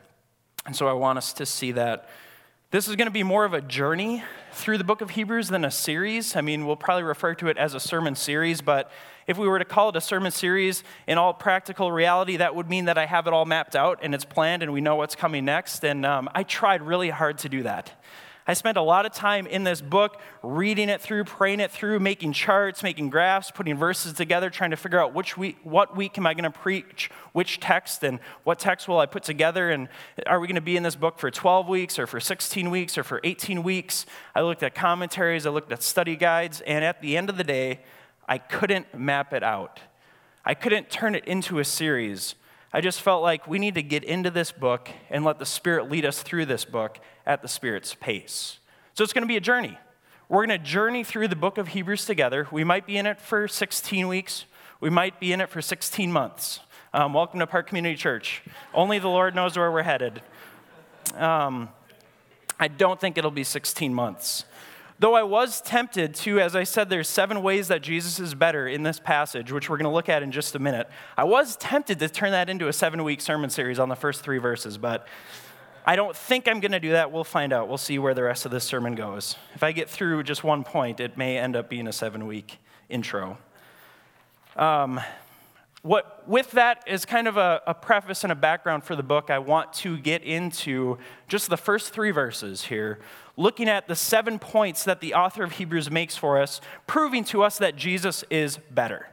And 0.65 0.75
so 0.75 0.87
I 0.87 0.93
want 0.93 1.17
us 1.17 1.33
to 1.33 1.45
see 1.45 1.71
that 1.73 2.07
this 2.69 2.87
is 2.87 2.95
going 2.95 3.07
to 3.07 3.11
be 3.11 3.23
more 3.23 3.43
of 3.43 3.53
a 3.53 3.59
journey 3.59 4.23
through 4.53 4.77
the 4.77 4.83
book 4.83 5.01
of 5.01 5.09
Hebrews 5.09 5.49
than 5.49 5.65
a 5.65 5.71
series. 5.71 6.37
I 6.37 6.41
mean, 6.41 6.65
we'll 6.65 6.77
probably 6.77 7.03
refer 7.03 7.35
to 7.35 7.47
it 7.47 7.57
as 7.57 7.73
a 7.73 7.81
sermon 7.81 8.15
series, 8.15 8.61
but 8.61 8.89
if 9.27 9.37
we 9.37 9.47
were 9.47 9.59
to 9.59 9.65
call 9.65 9.89
it 9.89 9.95
a 9.97 10.01
sermon 10.01 10.31
series 10.31 10.83
in 11.05 11.17
all 11.17 11.33
practical 11.33 11.91
reality, 11.91 12.37
that 12.37 12.55
would 12.55 12.69
mean 12.69 12.85
that 12.85 12.97
I 12.97 13.07
have 13.07 13.27
it 13.27 13.33
all 13.33 13.45
mapped 13.45 13.75
out 13.75 13.99
and 14.01 14.15
it's 14.15 14.23
planned 14.23 14.63
and 14.63 14.71
we 14.71 14.79
know 14.79 14.95
what's 14.95 15.15
coming 15.15 15.43
next. 15.43 15.83
And 15.83 16.05
um, 16.05 16.29
I 16.33 16.43
tried 16.43 16.81
really 16.81 17.09
hard 17.09 17.39
to 17.39 17.49
do 17.49 17.63
that. 17.63 17.91
I 18.51 18.53
spent 18.53 18.75
a 18.75 18.81
lot 18.81 19.05
of 19.05 19.13
time 19.13 19.47
in 19.47 19.63
this 19.63 19.79
book 19.79 20.19
reading 20.43 20.89
it 20.89 20.99
through, 20.99 21.23
praying 21.23 21.61
it 21.61 21.71
through, 21.71 22.01
making 22.01 22.33
charts, 22.33 22.83
making 22.83 23.09
graphs, 23.09 23.49
putting 23.49 23.77
verses 23.77 24.11
together, 24.11 24.49
trying 24.49 24.71
to 24.71 24.75
figure 24.75 24.99
out 24.99 25.13
which 25.13 25.37
week, 25.37 25.57
what 25.63 25.95
week 25.95 26.17
am 26.17 26.27
I 26.27 26.33
going 26.33 26.43
to 26.43 26.51
preach, 26.51 27.09
which 27.31 27.61
text, 27.61 28.03
and 28.03 28.19
what 28.43 28.59
text 28.59 28.89
will 28.89 28.99
I 28.99 29.05
put 29.05 29.23
together, 29.23 29.71
and 29.71 29.87
are 30.27 30.37
we 30.37 30.47
going 30.47 30.55
to 30.55 30.61
be 30.61 30.75
in 30.75 30.83
this 30.83 30.97
book 30.97 31.17
for 31.17 31.31
12 31.31 31.69
weeks, 31.69 31.97
or 31.97 32.05
for 32.05 32.19
16 32.19 32.69
weeks, 32.69 32.97
or 32.97 33.05
for 33.05 33.21
18 33.23 33.63
weeks? 33.63 34.05
I 34.35 34.41
looked 34.41 34.63
at 34.63 34.75
commentaries, 34.75 35.45
I 35.45 35.49
looked 35.51 35.71
at 35.71 35.81
study 35.81 36.17
guides, 36.17 36.59
and 36.67 36.83
at 36.83 37.01
the 37.01 37.15
end 37.15 37.29
of 37.29 37.37
the 37.37 37.45
day, 37.45 37.79
I 38.27 38.37
couldn't 38.37 38.93
map 38.93 39.31
it 39.31 39.43
out. 39.43 39.79
I 40.43 40.55
couldn't 40.55 40.89
turn 40.89 41.15
it 41.15 41.23
into 41.23 41.59
a 41.59 41.63
series. 41.63 42.35
I 42.73 42.79
just 42.79 43.01
felt 43.01 43.21
like 43.21 43.47
we 43.47 43.59
need 43.59 43.75
to 43.75 43.83
get 43.83 44.05
into 44.05 44.31
this 44.31 44.53
book 44.53 44.89
and 45.09 45.25
let 45.25 45.39
the 45.39 45.45
Spirit 45.45 45.91
lead 45.91 46.05
us 46.05 46.23
through 46.23 46.45
this 46.45 46.63
book 46.63 46.99
at 47.25 47.41
the 47.41 47.49
Spirit's 47.49 47.93
pace. 47.95 48.59
So 48.93 49.03
it's 49.03 49.11
going 49.11 49.23
to 49.23 49.27
be 49.27 49.35
a 49.35 49.41
journey. 49.41 49.77
We're 50.29 50.45
going 50.45 50.57
to 50.57 50.65
journey 50.65 51.03
through 51.03 51.27
the 51.27 51.35
book 51.35 51.57
of 51.57 51.69
Hebrews 51.69 52.05
together. 52.05 52.47
We 52.49 52.63
might 52.63 52.87
be 52.87 52.95
in 52.95 53.05
it 53.05 53.19
for 53.19 53.49
16 53.49 54.07
weeks, 54.07 54.45
we 54.79 54.89
might 54.89 55.19
be 55.19 55.33
in 55.33 55.41
it 55.41 55.49
for 55.49 55.61
16 55.61 56.11
months. 56.11 56.61
Um, 56.93 57.13
welcome 57.13 57.39
to 57.39 57.47
Park 57.47 57.67
Community 57.67 57.95
Church. 57.95 58.41
Only 58.73 58.99
the 58.99 59.09
Lord 59.09 59.35
knows 59.35 59.57
where 59.57 59.71
we're 59.71 59.83
headed. 59.83 60.21
Um, 61.15 61.69
I 62.57 62.69
don't 62.69 62.99
think 62.99 63.17
it'll 63.17 63.31
be 63.31 63.43
16 63.43 63.93
months. 63.93 64.45
Though 65.01 65.15
I 65.15 65.23
was 65.23 65.61
tempted 65.61 66.13
to, 66.13 66.39
as 66.39 66.55
I 66.55 66.63
said, 66.63 66.91
there's 66.91 67.09
seven 67.09 67.41
ways 67.41 67.69
that 67.69 67.81
Jesus 67.81 68.19
is 68.19 68.35
better 68.35 68.67
in 68.67 68.83
this 68.83 68.99
passage, 68.99 69.51
which 69.51 69.67
we're 69.67 69.77
going 69.77 69.89
to 69.89 69.91
look 69.91 70.09
at 70.09 70.21
in 70.21 70.31
just 70.31 70.53
a 70.53 70.59
minute. 70.59 70.87
I 71.17 71.23
was 71.23 71.55
tempted 71.55 71.97
to 71.97 72.07
turn 72.07 72.29
that 72.33 72.51
into 72.51 72.67
a 72.67 72.73
seven 72.73 73.03
week 73.03 73.19
sermon 73.19 73.49
series 73.49 73.79
on 73.79 73.89
the 73.89 73.95
first 73.95 74.21
three 74.21 74.37
verses, 74.37 74.77
but 74.77 75.07
I 75.87 75.95
don't 75.95 76.15
think 76.15 76.47
I'm 76.47 76.59
going 76.59 76.73
to 76.73 76.79
do 76.79 76.91
that. 76.91 77.11
We'll 77.11 77.23
find 77.23 77.51
out. 77.51 77.67
We'll 77.67 77.79
see 77.79 77.97
where 77.97 78.13
the 78.13 78.21
rest 78.21 78.45
of 78.45 78.51
this 78.51 78.63
sermon 78.63 78.93
goes. 78.93 79.37
If 79.55 79.63
I 79.63 79.71
get 79.71 79.89
through 79.89 80.21
just 80.21 80.43
one 80.43 80.63
point, 80.63 80.99
it 80.99 81.17
may 81.17 81.39
end 81.39 81.55
up 81.55 81.67
being 81.67 81.87
a 81.87 81.93
seven 81.93 82.27
week 82.27 82.59
intro. 82.87 83.39
Um, 84.55 85.01
what, 85.81 86.27
with 86.27 86.51
that 86.51 86.83
is 86.85 87.05
kind 87.05 87.27
of 87.27 87.37
a, 87.37 87.61
a, 87.65 87.73
preface 87.73 88.23
and 88.23 88.31
a 88.31 88.35
background 88.35 88.83
for 88.83 88.95
the 88.95 89.03
book, 89.03 89.31
I 89.31 89.39
want 89.39 89.73
to 89.73 89.97
get 89.97 90.23
into 90.23 90.99
just 91.27 91.49
the 91.49 91.57
first 91.57 91.91
three 91.91 92.11
verses 92.11 92.65
here, 92.65 92.99
looking 93.35 93.67
at 93.67 93.87
the 93.87 93.95
seven 93.95 94.37
points 94.37 94.83
that 94.83 95.01
the 95.01 95.15
author 95.15 95.43
of 95.43 95.53
Hebrews 95.53 95.89
makes 95.89 96.15
for 96.15 96.39
us, 96.39 96.61
proving 96.85 97.23
to 97.25 97.41
us 97.41 97.57
that 97.57 97.75
Jesus 97.75 98.23
is 98.29 98.59
better. 98.69 99.07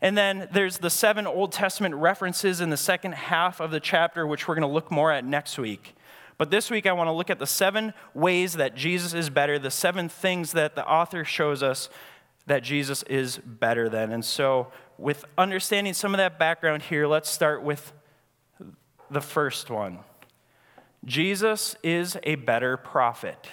And 0.00 0.16
then 0.16 0.48
there's 0.52 0.78
the 0.78 0.90
seven 0.90 1.26
Old 1.26 1.50
Testament 1.50 1.96
references 1.96 2.60
in 2.60 2.70
the 2.70 2.76
second 2.76 3.14
half 3.14 3.60
of 3.60 3.72
the 3.72 3.80
chapter, 3.80 4.24
which 4.24 4.46
we're 4.46 4.54
going 4.54 4.68
to 4.68 4.72
look 4.72 4.90
more 4.90 5.10
at 5.10 5.24
next 5.24 5.58
week. 5.58 5.94
But 6.38 6.50
this 6.50 6.70
week, 6.70 6.86
I 6.86 6.92
want 6.92 7.08
to 7.08 7.12
look 7.12 7.30
at 7.30 7.38
the 7.38 7.46
seven 7.46 7.92
ways 8.14 8.54
that 8.54 8.74
Jesus 8.74 9.14
is 9.14 9.30
better, 9.30 9.58
the 9.58 9.70
seven 9.70 10.08
things 10.08 10.52
that 10.52 10.74
the 10.74 10.86
author 10.86 11.24
shows 11.24 11.62
us 11.62 11.88
that 12.46 12.62
Jesus 12.62 13.02
is 13.04 13.38
better 13.38 13.88
than. 13.88 14.12
And 14.12 14.24
so, 14.24 14.72
with 14.98 15.24
understanding 15.36 15.94
some 15.94 16.14
of 16.14 16.18
that 16.18 16.38
background 16.38 16.82
here, 16.82 17.06
let's 17.06 17.28
start 17.28 17.62
with 17.62 17.92
the 19.10 19.20
first 19.20 19.70
one 19.70 20.00
Jesus 21.04 21.76
is 21.82 22.16
a 22.22 22.36
better 22.36 22.76
prophet 22.76 23.48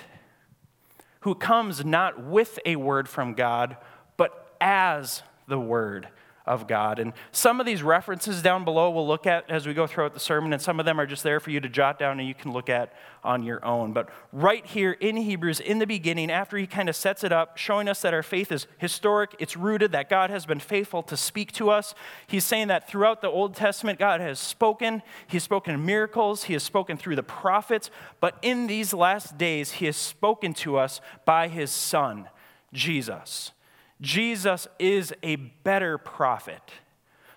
who 1.21 1.35
comes 1.35 1.83
not 1.83 2.23
with 2.23 2.59
a 2.65 2.75
word 2.77 3.09
from 3.09 3.33
God, 3.33 3.77
but 4.17 4.55
as 4.61 5.23
the 5.47 5.59
word 5.59 6.07
of 6.49 6.67
God. 6.67 6.97
And 6.97 7.13
some 7.31 7.59
of 7.59 7.67
these 7.67 7.83
references 7.83 8.41
down 8.41 8.65
below 8.65 8.89
we'll 8.89 9.07
look 9.07 9.27
at 9.27 9.47
as 9.51 9.67
we 9.67 9.75
go 9.75 9.85
throughout 9.85 10.15
the 10.15 10.19
sermon, 10.19 10.51
and 10.51 10.59
some 10.59 10.79
of 10.79 10.85
them 10.85 10.99
are 10.99 11.05
just 11.05 11.21
there 11.21 11.39
for 11.39 11.51
you 11.51 11.59
to 11.59 11.69
jot 11.69 11.99
down 11.99 12.19
and 12.19 12.27
you 12.27 12.33
can 12.33 12.51
look 12.51 12.69
at 12.69 12.91
on 13.23 13.43
your 13.43 13.63
own. 13.63 13.93
But 13.93 14.09
right 14.33 14.65
here 14.65 14.93
in 14.93 15.15
Hebrews, 15.15 15.59
in 15.59 15.77
the 15.77 15.85
beginning, 15.85 16.31
after 16.31 16.57
he 16.57 16.65
kind 16.65 16.89
of 16.89 16.95
sets 16.95 17.23
it 17.23 17.31
up, 17.31 17.57
showing 17.57 17.87
us 17.87 18.01
that 18.01 18.15
our 18.15 18.23
faith 18.23 18.51
is 18.51 18.65
historic, 18.79 19.35
it's 19.37 19.55
rooted, 19.55 19.91
that 19.91 20.09
God 20.09 20.31
has 20.31 20.47
been 20.47 20.59
faithful 20.59 21.03
to 21.03 21.15
speak 21.15 21.51
to 21.53 21.69
us, 21.69 21.93
he's 22.25 22.45
saying 22.45 22.69
that 22.69 22.89
throughout 22.89 23.21
the 23.21 23.29
Old 23.29 23.53
Testament, 23.53 23.99
God 23.99 24.19
has 24.19 24.39
spoken. 24.39 25.03
He's 25.27 25.43
spoken 25.43 25.85
miracles, 25.85 26.45
he 26.45 26.53
has 26.53 26.63
spoken 26.63 26.97
through 26.97 27.15
the 27.15 27.23
prophets, 27.23 27.91
but 28.19 28.39
in 28.41 28.65
these 28.65 28.91
last 28.91 29.37
days, 29.37 29.73
he 29.73 29.85
has 29.85 29.95
spoken 29.95 30.55
to 30.55 30.77
us 30.77 30.99
by 31.25 31.47
his 31.47 31.69
Son, 31.69 32.27
Jesus. 32.73 33.51
Jesus 34.01 34.67
is 34.77 35.13
a 35.23 35.35
better 35.35 35.97
prophet. 35.97 36.61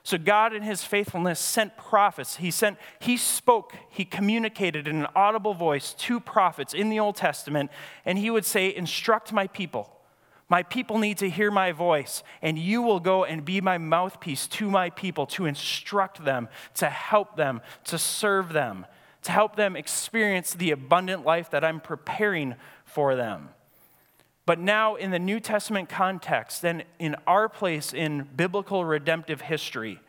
So 0.04 0.18
God 0.18 0.52
in 0.52 0.62
his 0.62 0.82
faithfulness 0.84 1.38
sent 1.38 1.76
prophets. 1.76 2.36
He 2.36 2.50
sent 2.50 2.78
he 2.98 3.16
spoke, 3.16 3.76
he 3.88 4.04
communicated 4.04 4.88
in 4.88 4.96
an 4.96 5.06
audible 5.14 5.54
voice 5.54 5.94
to 5.94 6.18
prophets 6.18 6.74
in 6.74 6.88
the 6.88 6.98
Old 6.98 7.16
Testament 7.16 7.70
and 8.04 8.18
he 8.18 8.30
would 8.30 8.44
say 8.44 8.74
instruct 8.74 9.32
my 9.32 9.46
people. 9.46 9.96
My 10.48 10.62
people 10.64 10.98
need 10.98 11.18
to 11.18 11.30
hear 11.30 11.50
my 11.50 11.72
voice 11.72 12.22
and 12.42 12.58
you 12.58 12.82
will 12.82 13.00
go 13.00 13.24
and 13.24 13.44
be 13.44 13.60
my 13.60 13.78
mouthpiece 13.78 14.46
to 14.48 14.70
my 14.70 14.90
people 14.90 15.26
to 15.26 15.46
instruct 15.46 16.24
them, 16.24 16.48
to 16.74 16.90
help 16.90 17.36
them, 17.36 17.60
to 17.84 17.96
serve 17.96 18.52
them, 18.52 18.86
to 19.22 19.32
help 19.32 19.54
them 19.54 19.76
experience 19.76 20.52
the 20.52 20.72
abundant 20.72 21.24
life 21.24 21.48
that 21.50 21.64
I'm 21.64 21.80
preparing 21.80 22.56
for 22.84 23.14
them. 23.14 23.50
But 24.44 24.58
now, 24.58 24.96
in 24.96 25.10
the 25.12 25.18
New 25.18 25.38
Testament 25.38 25.88
context 25.88 26.64
and 26.64 26.84
in 26.98 27.14
our 27.26 27.48
place 27.48 27.92
in 27.92 28.28
biblical 28.34 28.84
redemptive 28.84 29.42
history, 29.42 30.00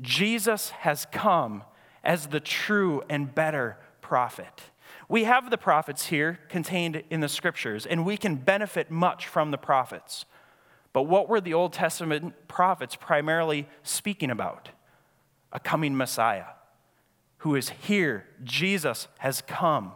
Jesus 0.00 0.70
has 0.70 1.06
come 1.12 1.62
as 2.02 2.26
the 2.26 2.40
true 2.40 3.02
and 3.08 3.32
better 3.32 3.78
prophet. 4.00 4.62
We 5.08 5.24
have 5.24 5.50
the 5.50 5.58
prophets 5.58 6.06
here 6.06 6.40
contained 6.48 7.02
in 7.10 7.20
the 7.20 7.28
scriptures, 7.28 7.86
and 7.86 8.04
we 8.04 8.16
can 8.16 8.36
benefit 8.36 8.90
much 8.90 9.28
from 9.28 9.50
the 9.50 9.58
prophets. 9.58 10.24
But 10.92 11.02
what 11.02 11.28
were 11.28 11.40
the 11.40 11.54
Old 11.54 11.72
Testament 11.72 12.48
prophets 12.48 12.96
primarily 12.96 13.68
speaking 13.82 14.30
about? 14.30 14.70
A 15.52 15.60
coming 15.60 15.96
Messiah 15.96 16.46
who 17.42 17.56
is 17.56 17.70
here. 17.70 18.24
Jesus 18.44 19.08
has 19.18 19.42
come. 19.42 19.92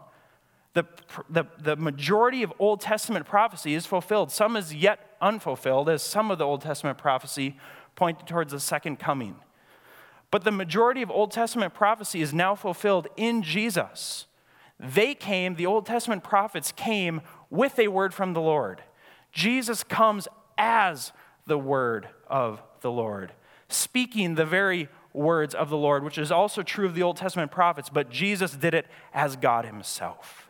The, 0.76 0.85
the, 1.30 1.45
the 1.59 1.75
majority 1.76 2.42
of 2.42 2.52
Old 2.59 2.83
Testament 2.83 3.25
prophecy 3.25 3.73
is 3.73 3.87
fulfilled. 3.87 4.30
Some 4.30 4.56
is 4.56 4.75
yet 4.75 5.16
unfulfilled, 5.23 5.88
as 5.88 6.02
some 6.02 6.30
of 6.30 6.37
the 6.37 6.45
Old 6.45 6.61
Testament 6.61 6.99
prophecy 6.99 7.56
pointed 7.95 8.26
towards 8.26 8.52
the 8.52 8.61
second 8.61 8.99
coming. 8.99 9.37
But 10.30 10.45
the 10.45 10.52
majority 10.52 11.00
of 11.00 11.11
Old 11.11 11.30
Testament 11.30 11.73
prophecy 11.73 12.21
is 12.21 12.35
now 12.35 12.54
fulfilled 12.54 13.09
in 13.16 13.42
Jesus. 13.42 14.26
They 14.78 15.14
came, 15.14 15.54
the 15.54 15.64
Old 15.64 15.87
Testament 15.87 16.23
prophets 16.23 16.73
came 16.73 17.23
with 17.49 17.78
a 17.78 17.88
word 17.88 18.12
from 18.12 18.35
the 18.35 18.42
Lord. 18.42 18.83
Jesus 19.33 19.83
comes 19.83 20.28
as 20.59 21.11
the 21.47 21.56
word 21.56 22.09
of 22.28 22.61
the 22.83 22.90
Lord, 22.90 23.33
speaking 23.71 24.35
the 24.35 24.45
very 24.45 24.90
words 25.14 25.54
of 25.54 25.71
the 25.71 25.78
Lord, 25.78 26.04
which 26.04 26.18
is 26.18 26.30
also 26.30 26.62
true 26.62 26.85
of 26.85 26.95
the 26.95 27.02
Old 27.02 27.16
Testament 27.16 27.50
prophets, 27.50 27.88
but 27.88 28.11
Jesus 28.11 28.52
did 28.52 28.75
it 28.75 28.87
as 29.14 29.37
God 29.37 29.64
Himself. 29.64 30.46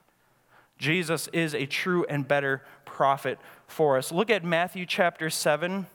Jesus 0.78 1.28
is 1.28 1.54
a 1.54 1.66
true 1.66 2.04
and 2.08 2.26
better 2.26 2.62
prophet 2.84 3.38
for 3.66 3.96
us. 3.96 4.12
Look 4.12 4.30
at 4.30 4.44
Matthew 4.44 4.86
chapter 4.86 5.30
7, 5.30 5.86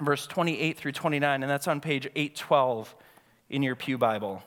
verse 0.00 0.26
28 0.26 0.76
through 0.76 0.92
29, 0.92 1.42
and 1.42 1.50
that's 1.50 1.68
on 1.68 1.80
page 1.80 2.06
812 2.14 2.94
in 3.50 3.62
your 3.62 3.74
Pew 3.74 3.98
Bible. 3.98 4.42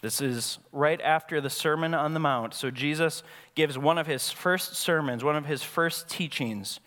This 0.00 0.20
is 0.20 0.58
right 0.72 1.00
after 1.00 1.40
the 1.40 1.50
Sermon 1.50 1.92
on 1.92 2.14
the 2.14 2.20
Mount. 2.20 2.54
So 2.54 2.70
Jesus 2.70 3.24
gives 3.56 3.76
one 3.76 3.98
of 3.98 4.06
his 4.06 4.30
first 4.30 4.76
sermons, 4.76 5.24
one 5.24 5.34
of 5.34 5.46
his 5.46 5.64
first 5.64 6.08
teachings, 6.08 6.78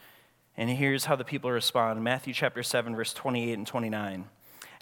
and 0.58 0.70
here's 0.70 1.06
how 1.06 1.16
the 1.16 1.24
people 1.24 1.52
respond 1.52 2.04
Matthew 2.04 2.34
chapter 2.34 2.64
7, 2.64 2.96
verse 2.96 3.14
28 3.14 3.58
and 3.58 3.68
29. 3.68 4.26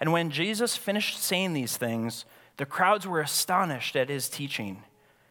And 0.00 0.12
when 0.12 0.30
Jesus 0.30 0.76
finished 0.76 1.22
saying 1.22 1.52
these 1.52 1.76
things, 1.76 2.24
the 2.56 2.66
crowds 2.66 3.06
were 3.06 3.20
astonished 3.20 3.96
at 3.96 4.08
his 4.08 4.28
teaching, 4.28 4.82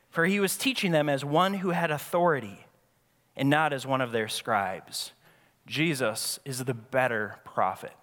for 0.10 0.26
he 0.26 0.40
was 0.40 0.58
teaching 0.58 0.92
them 0.92 1.10
as 1.10 1.26
one 1.26 1.56
who 1.56 1.70
had 1.70 1.92
authority 1.92 2.66
and 3.36 3.50
not 3.50 3.74
as 3.74 3.86
one 3.86 4.02
of 4.02 4.12
their 4.12 4.28
scribes. 4.28 5.12
Jesus 5.68 6.40
is 6.46 6.66
the 6.66 6.74
better 6.74 7.38
prophet 7.44 7.94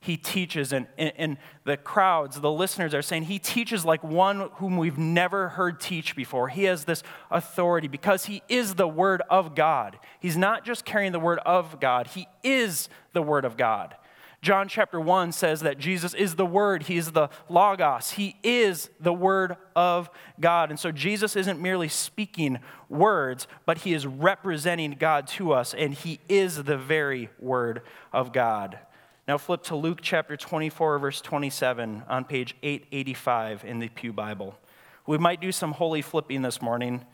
he 0.00 0.16
teaches, 0.16 0.72
and, 0.72 0.86
and, 0.98 1.36
the 1.64 1.76
crowds, 1.76 2.40
the 2.40 2.50
listeners 2.50 2.94
are 2.94 3.02
saying 3.02 3.24
he 3.24 3.40
teaches 3.40 3.84
like 3.84 4.04
one 4.04 4.50
whom 4.54 4.76
we've 4.76 4.98
never 4.98 5.48
heard 5.48 5.80
teach 5.80 6.14
before. 6.14 6.48
He 6.48 6.64
has 6.64 6.84
this 6.84 7.02
authority 7.30 7.88
because 7.88 8.26
he 8.26 8.42
is 8.48 8.74
the 8.74 8.86
Word 8.86 9.22
of 9.28 9.56
God. 9.56 9.98
He's 10.20 10.36
not 10.36 10.64
just 10.64 10.84
carrying 10.84 11.10
the 11.12 11.18
Word 11.18 11.40
of 11.40 11.80
God, 11.80 12.08
he 12.08 12.28
is 12.44 12.88
the 13.14 13.22
Word 13.22 13.44
of 13.44 13.56
God. 13.56 13.96
John 14.42 14.68
chapter 14.68 15.00
1 15.00 15.32
says 15.32 15.62
that 15.62 15.78
Jesus 15.78 16.14
is 16.14 16.36
the 16.36 16.46
Word, 16.46 16.84
He 16.84 16.96
is 16.96 17.10
the 17.10 17.30
Logos, 17.48 18.12
He 18.12 18.36
is 18.44 18.90
the 19.00 19.12
Word 19.12 19.56
of 19.74 20.08
God. 20.38 20.70
And 20.70 20.78
so 20.78 20.92
Jesus 20.92 21.34
isn't 21.34 21.60
merely 21.60 21.88
speaking 21.88 22.60
words, 22.88 23.48
but 23.64 23.78
He 23.78 23.92
is 23.92 24.06
representing 24.06 24.92
God 24.92 25.26
to 25.28 25.52
us, 25.52 25.74
and 25.74 25.94
He 25.94 26.20
is 26.28 26.62
the 26.62 26.78
very 26.78 27.28
Word 27.40 27.82
of 28.12 28.32
God. 28.32 28.78
Now 29.28 29.38
flip 29.38 29.64
to 29.64 29.74
Luke 29.74 29.98
chapter 30.02 30.36
24, 30.36 31.00
verse 31.00 31.20
27 31.20 32.04
on 32.08 32.24
page 32.24 32.54
885 32.62 33.64
in 33.64 33.80
the 33.80 33.88
Pew 33.88 34.12
Bible. 34.12 34.56
We 35.04 35.18
might 35.18 35.40
do 35.40 35.50
some 35.50 35.72
holy 35.72 36.00
flipping 36.00 36.42
this 36.42 36.62
morning, 36.62 37.04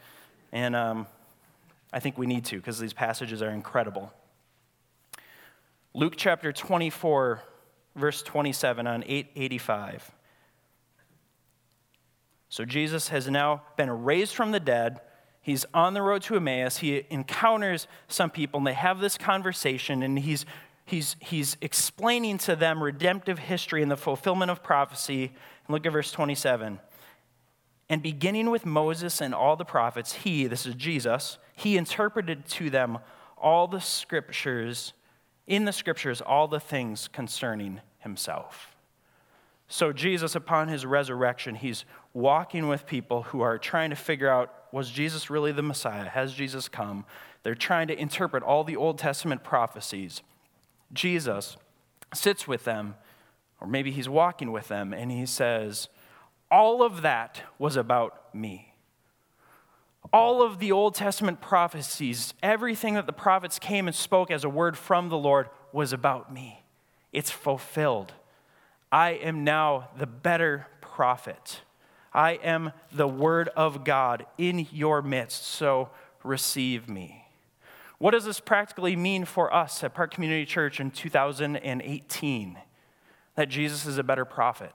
and 0.52 0.76
um, 0.76 1.06
I 1.90 2.00
think 2.00 2.18
we 2.18 2.26
need 2.26 2.44
to 2.46 2.56
because 2.56 2.78
these 2.78 2.92
passages 2.92 3.40
are 3.40 3.48
incredible. 3.48 4.12
Luke 5.94 6.12
chapter 6.14 6.52
24, 6.52 7.42
verse 7.96 8.22
27 8.22 8.86
on 8.86 9.04
885. 9.04 10.12
So 12.50 12.66
Jesus 12.66 13.08
has 13.08 13.30
now 13.30 13.62
been 13.78 13.90
raised 13.90 14.34
from 14.34 14.52
the 14.52 14.60
dead. 14.60 15.00
He's 15.40 15.64
on 15.72 15.94
the 15.94 16.02
road 16.02 16.20
to 16.24 16.36
Emmaus. 16.36 16.76
He 16.76 17.06
encounters 17.08 17.88
some 18.06 18.28
people, 18.28 18.58
and 18.58 18.66
they 18.66 18.74
have 18.74 19.00
this 19.00 19.16
conversation, 19.16 20.02
and 20.02 20.18
he's 20.18 20.44
he's, 20.84 21.16
he's 21.20 21.56
explaining 21.60 22.38
to 22.38 22.56
them 22.56 22.82
redemptive 22.82 23.38
history 23.38 23.82
and 23.82 23.90
the 23.90 23.96
fulfillment 23.96 24.50
of 24.50 24.62
prophecy. 24.62 25.24
And 25.24 25.74
look 25.74 25.86
at 25.86 25.92
verse 25.92 26.12
27. 26.12 26.78
And 27.88 28.02
beginning 28.02 28.50
with 28.50 28.64
Moses 28.64 29.20
and 29.20 29.34
all 29.34 29.56
the 29.56 29.64
prophets, 29.64 30.12
he, 30.12 30.46
this 30.46 30.66
is 30.66 30.74
Jesus, 30.74 31.38
he 31.54 31.76
interpreted 31.76 32.46
to 32.46 32.70
them 32.70 32.98
all 33.36 33.66
the 33.66 33.80
scriptures, 33.80 34.94
in 35.46 35.64
the 35.64 35.72
scriptures, 35.72 36.20
all 36.20 36.48
the 36.48 36.60
things 36.60 37.08
concerning 37.08 37.80
himself. 37.98 38.76
So, 39.68 39.92
Jesus, 39.92 40.34
upon 40.34 40.68
his 40.68 40.84
resurrection, 40.84 41.54
he's 41.54 41.84
walking 42.12 42.68
with 42.68 42.86
people 42.86 43.22
who 43.24 43.40
are 43.40 43.58
trying 43.58 43.90
to 43.90 43.96
figure 43.96 44.28
out 44.28 44.54
was 44.72 44.90
Jesus 44.90 45.28
really 45.28 45.52
the 45.52 45.62
Messiah? 45.62 46.08
Has 46.08 46.32
Jesus 46.32 46.68
come? 46.68 47.04
They're 47.42 47.54
trying 47.54 47.88
to 47.88 47.98
interpret 47.98 48.42
all 48.42 48.64
the 48.64 48.76
Old 48.76 48.98
Testament 48.98 49.44
prophecies. 49.44 50.22
Jesus 50.92 51.56
sits 52.14 52.46
with 52.46 52.64
them, 52.64 52.94
or 53.60 53.66
maybe 53.66 53.90
he's 53.90 54.08
walking 54.08 54.52
with 54.52 54.68
them, 54.68 54.92
and 54.92 55.10
he 55.10 55.26
says, 55.26 55.88
All 56.50 56.82
of 56.82 57.02
that 57.02 57.42
was 57.58 57.76
about 57.76 58.34
me. 58.34 58.74
All 60.12 60.42
of 60.42 60.58
the 60.58 60.72
Old 60.72 60.94
Testament 60.94 61.40
prophecies, 61.40 62.34
everything 62.42 62.94
that 62.94 63.06
the 63.06 63.12
prophets 63.12 63.58
came 63.58 63.86
and 63.86 63.96
spoke 63.96 64.30
as 64.30 64.44
a 64.44 64.48
word 64.48 64.76
from 64.76 65.08
the 65.08 65.16
Lord 65.16 65.48
was 65.72 65.92
about 65.92 66.32
me. 66.32 66.62
It's 67.12 67.30
fulfilled. 67.30 68.12
I 68.90 69.10
am 69.12 69.44
now 69.44 69.88
the 69.96 70.06
better 70.06 70.66
prophet. 70.80 71.62
I 72.12 72.32
am 72.32 72.72
the 72.92 73.08
word 73.08 73.48
of 73.56 73.84
God 73.84 74.26
in 74.36 74.66
your 74.70 75.00
midst, 75.00 75.46
so 75.46 75.88
receive 76.22 76.90
me. 76.90 77.21
What 78.02 78.10
does 78.10 78.24
this 78.24 78.40
practically 78.40 78.96
mean 78.96 79.24
for 79.24 79.54
us 79.54 79.84
at 79.84 79.94
Park 79.94 80.12
Community 80.12 80.44
Church 80.44 80.80
in 80.80 80.90
2018? 80.90 82.58
That 83.36 83.48
Jesus 83.48 83.86
is 83.86 83.96
a 83.96 84.02
better 84.02 84.24
prophet. 84.24 84.72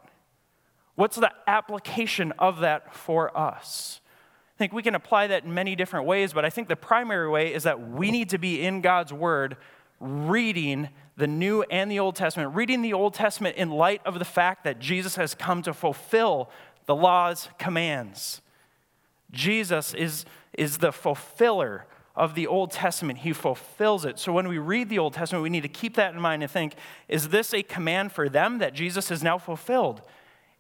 What's 0.96 1.18
the 1.18 1.34
application 1.46 2.32
of 2.40 2.62
that 2.62 2.96
for 2.96 3.38
us? 3.38 4.00
I 4.56 4.58
think 4.58 4.72
we 4.72 4.82
can 4.82 4.96
apply 4.96 5.28
that 5.28 5.44
in 5.44 5.54
many 5.54 5.76
different 5.76 6.06
ways, 6.06 6.32
but 6.32 6.46
I 6.46 6.50
think 6.50 6.70
the 6.70 6.78
primary 6.78 7.30
way 7.30 7.54
is 7.54 7.64
that 7.64 7.92
we 7.92 8.12
need 8.12 8.30
to 8.30 8.38
be 8.38 8.62
in 8.62 8.80
God's 8.80 9.12
Word, 9.12 9.58
reading 10.00 10.88
the 11.18 11.28
New 11.28 11.64
and 11.64 11.92
the 11.92 12.00
Old 12.00 12.16
Testament, 12.16 12.56
reading 12.56 12.82
the 12.82 12.94
Old 12.94 13.14
Testament 13.14 13.58
in 13.58 13.72
light 13.72 14.00
of 14.06 14.20
the 14.20 14.26
fact 14.26 14.64
that 14.64 14.80
Jesus 14.80 15.18
has 15.18 15.36
come 15.36 15.62
to 15.64 15.74
fulfill 15.74 16.50
the 16.86 16.96
law's 16.96 17.50
commands. 17.60 18.42
Jesus 19.32 19.94
is, 19.94 20.24
is 20.54 20.78
the 20.78 20.94
fulfiller 20.94 21.88
of 22.18 22.34
the 22.34 22.48
Old 22.48 22.72
Testament. 22.72 23.20
He 23.20 23.32
fulfills 23.32 24.04
it. 24.04 24.18
So 24.18 24.34
when 24.34 24.48
we 24.48 24.58
read 24.58 24.90
the 24.90 24.98
Old 24.98 25.14
Testament, 25.14 25.44
we 25.44 25.52
need 25.52 25.62
to 25.62 25.70
keep 25.70 25.96
that 25.96 26.16
in 26.16 26.20
mind 26.20 26.42
and 26.42 26.52
think 26.52 26.74
is 27.08 27.30
this 27.30 27.54
a 27.54 27.62
command 27.62 28.12
for 28.12 28.28
them 28.28 28.58
that 28.58 28.74
Jesus 28.74 29.10
has 29.10 29.24
now 29.24 29.38
fulfilled? 29.38 30.02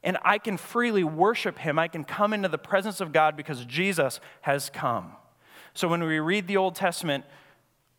And 0.04 0.18
I 0.24 0.38
can 0.38 0.56
freely 0.56 1.04
worship 1.04 1.58
him. 1.58 1.80
I 1.80 1.88
can 1.88 2.04
come 2.04 2.32
into 2.32 2.48
the 2.48 2.60
presence 2.60 3.02
of 3.02 3.12
God 3.12 3.36
because 3.36 3.66
Jesus 3.66 4.20
has 4.42 4.70
come. 4.70 5.14
So 5.74 5.88
when 5.88 6.04
we 6.04 6.20
read 6.20 6.48
the 6.48 6.58
Old 6.58 6.76
Testament, 6.76 7.26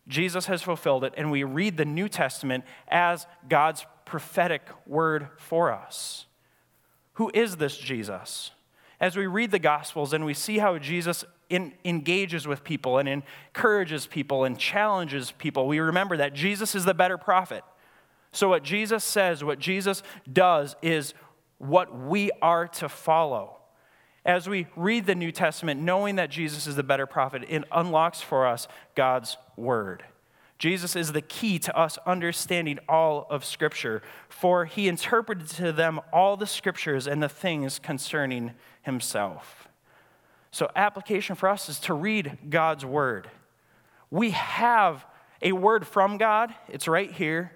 Jesus 0.07 0.45
has 0.47 0.61
fulfilled 0.61 1.03
it, 1.03 1.13
and 1.17 1.29
we 1.29 1.43
read 1.43 1.77
the 1.77 1.85
New 1.85 2.09
Testament 2.09 2.63
as 2.87 3.27
God's 3.47 3.85
prophetic 4.05 4.63
word 4.87 5.27
for 5.37 5.71
us. 5.71 6.25
Who 7.13 7.29
is 7.33 7.57
this 7.57 7.77
Jesus? 7.77 8.51
As 8.99 9.15
we 9.15 9.27
read 9.27 9.51
the 9.51 9.59
Gospels 9.59 10.13
and 10.13 10.25
we 10.25 10.33
see 10.33 10.57
how 10.57 10.77
Jesus 10.77 11.23
in, 11.49 11.73
engages 11.83 12.47
with 12.47 12.63
people 12.63 12.97
and 12.97 13.09
encourages 13.09 14.05
people 14.07 14.43
and 14.43 14.57
challenges 14.57 15.31
people, 15.31 15.67
we 15.67 15.79
remember 15.79 16.17
that 16.17 16.33
Jesus 16.33 16.75
is 16.75 16.85
the 16.85 16.93
better 16.93 17.17
prophet. 17.17 17.63
So, 18.31 18.49
what 18.49 18.63
Jesus 18.63 19.03
says, 19.03 19.43
what 19.43 19.59
Jesus 19.59 20.03
does, 20.31 20.75
is 20.81 21.13
what 21.57 21.97
we 21.97 22.31
are 22.41 22.67
to 22.67 22.87
follow. 22.87 23.57
As 24.25 24.47
we 24.47 24.67
read 24.75 25.05
the 25.05 25.15
New 25.15 25.31
Testament, 25.31 25.81
knowing 25.81 26.17
that 26.17 26.29
Jesus 26.29 26.67
is 26.67 26.75
the 26.75 26.83
better 26.83 27.07
prophet, 27.07 27.43
it 27.47 27.63
unlocks 27.71 28.21
for 28.21 28.45
us 28.45 28.67
God's 28.93 29.37
word. 29.55 30.03
Jesus 30.59 30.95
is 30.95 31.13
the 31.13 31.21
key 31.21 31.57
to 31.59 31.75
us 31.75 31.97
understanding 32.05 32.79
all 32.89 33.25
of 33.29 33.45
Scripture, 33.45 34.03
for 34.27 34.65
he 34.65 34.89
interpreted 34.89 35.47
to 35.47 35.71
them 35.71 36.01
all 36.11 36.35
the 36.35 36.45
Scriptures 36.45 37.07
and 37.07 37.23
the 37.23 37.29
things 37.29 37.79
concerning 37.79 38.51
himself. 38.81 39.68
So, 40.51 40.69
application 40.75 41.35
for 41.35 41.49
us 41.49 41.69
is 41.69 41.79
to 41.81 41.93
read 41.93 42.37
God's 42.49 42.85
word. 42.85 43.29
We 44.09 44.31
have 44.31 45.05
a 45.41 45.51
word 45.51 45.87
from 45.87 46.17
God, 46.17 46.53
it's 46.67 46.87
right 46.87 47.11
here, 47.11 47.51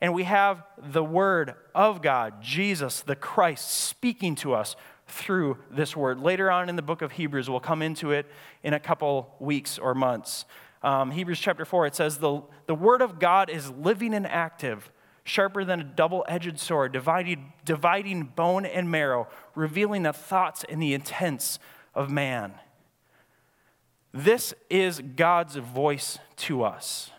And 0.00 0.12
we 0.12 0.24
have 0.24 0.62
the 0.76 1.04
Word 1.04 1.54
of 1.74 2.02
God, 2.02 2.42
Jesus, 2.42 3.00
the 3.00 3.16
Christ, 3.16 3.70
speaking 3.70 4.34
to 4.36 4.52
us 4.52 4.76
through 5.06 5.56
this 5.70 5.96
Word. 5.96 6.20
Later 6.20 6.50
on 6.50 6.68
in 6.68 6.76
the 6.76 6.82
book 6.82 7.00
of 7.00 7.12
Hebrews, 7.12 7.48
we'll 7.48 7.60
come 7.60 7.80
into 7.80 8.10
it 8.10 8.26
in 8.62 8.74
a 8.74 8.80
couple 8.80 9.34
weeks 9.38 9.78
or 9.78 9.94
months. 9.94 10.44
Um, 10.82 11.10
Hebrews 11.12 11.40
chapter 11.40 11.64
4, 11.64 11.86
it 11.86 11.94
says, 11.94 12.18
the, 12.18 12.42
the 12.66 12.74
Word 12.74 13.00
of 13.00 13.18
God 13.18 13.48
is 13.48 13.70
living 13.70 14.12
and 14.12 14.26
active, 14.26 14.90
sharper 15.24 15.64
than 15.64 15.80
a 15.80 15.84
double 15.84 16.24
edged 16.28 16.60
sword, 16.60 16.92
dividing, 16.92 17.54
dividing 17.64 18.24
bone 18.24 18.66
and 18.66 18.90
marrow, 18.90 19.28
revealing 19.54 20.02
the 20.02 20.12
thoughts 20.12 20.64
and 20.68 20.82
the 20.82 20.92
intents 20.92 21.58
of 21.96 22.10
man. 22.10 22.52
This 24.12 24.54
is 24.70 25.00
God's 25.16 25.56
voice 25.56 26.18
to 26.36 26.62
us. 26.62 27.10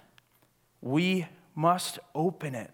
We 0.81 1.27
must 1.55 1.99
open 2.15 2.55
it 2.55 2.71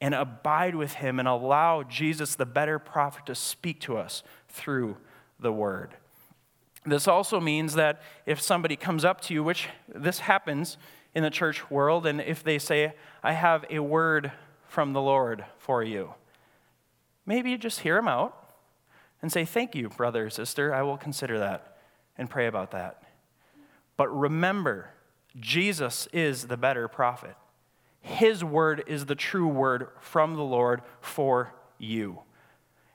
and 0.00 0.14
abide 0.14 0.74
with 0.74 0.94
him 0.94 1.18
and 1.18 1.28
allow 1.28 1.82
Jesus, 1.82 2.34
the 2.34 2.46
better 2.46 2.78
prophet, 2.78 3.26
to 3.26 3.34
speak 3.34 3.80
to 3.80 3.96
us 3.96 4.22
through 4.48 4.96
the 5.38 5.52
word. 5.52 5.94
This 6.86 7.06
also 7.06 7.40
means 7.40 7.74
that 7.74 8.00
if 8.24 8.40
somebody 8.40 8.76
comes 8.76 9.04
up 9.04 9.20
to 9.22 9.34
you, 9.34 9.44
which 9.44 9.68
this 9.94 10.20
happens 10.20 10.78
in 11.14 11.22
the 11.22 11.30
church 11.30 11.70
world, 11.70 12.06
and 12.06 12.20
if 12.20 12.42
they 12.42 12.58
say, 12.58 12.94
I 13.22 13.32
have 13.32 13.66
a 13.68 13.80
word 13.80 14.32
from 14.66 14.94
the 14.94 15.02
Lord 15.02 15.44
for 15.58 15.82
you, 15.82 16.14
maybe 17.26 17.50
you 17.50 17.58
just 17.58 17.80
hear 17.80 17.96
them 17.96 18.08
out 18.08 18.37
and 19.22 19.32
say, 19.32 19.44
Thank 19.44 19.74
you, 19.74 19.88
brother 19.88 20.26
or 20.26 20.30
sister. 20.30 20.74
I 20.74 20.82
will 20.82 20.96
consider 20.96 21.38
that 21.38 21.78
and 22.16 22.28
pray 22.28 22.46
about 22.46 22.70
that. 22.72 23.02
But 23.96 24.08
remember, 24.08 24.90
Jesus 25.38 26.08
is 26.12 26.46
the 26.46 26.56
better 26.56 26.88
prophet. 26.88 27.36
His 28.00 28.44
word 28.44 28.84
is 28.86 29.06
the 29.06 29.14
true 29.14 29.48
word 29.48 29.88
from 30.00 30.34
the 30.34 30.42
Lord 30.42 30.82
for 31.00 31.52
you. 31.78 32.20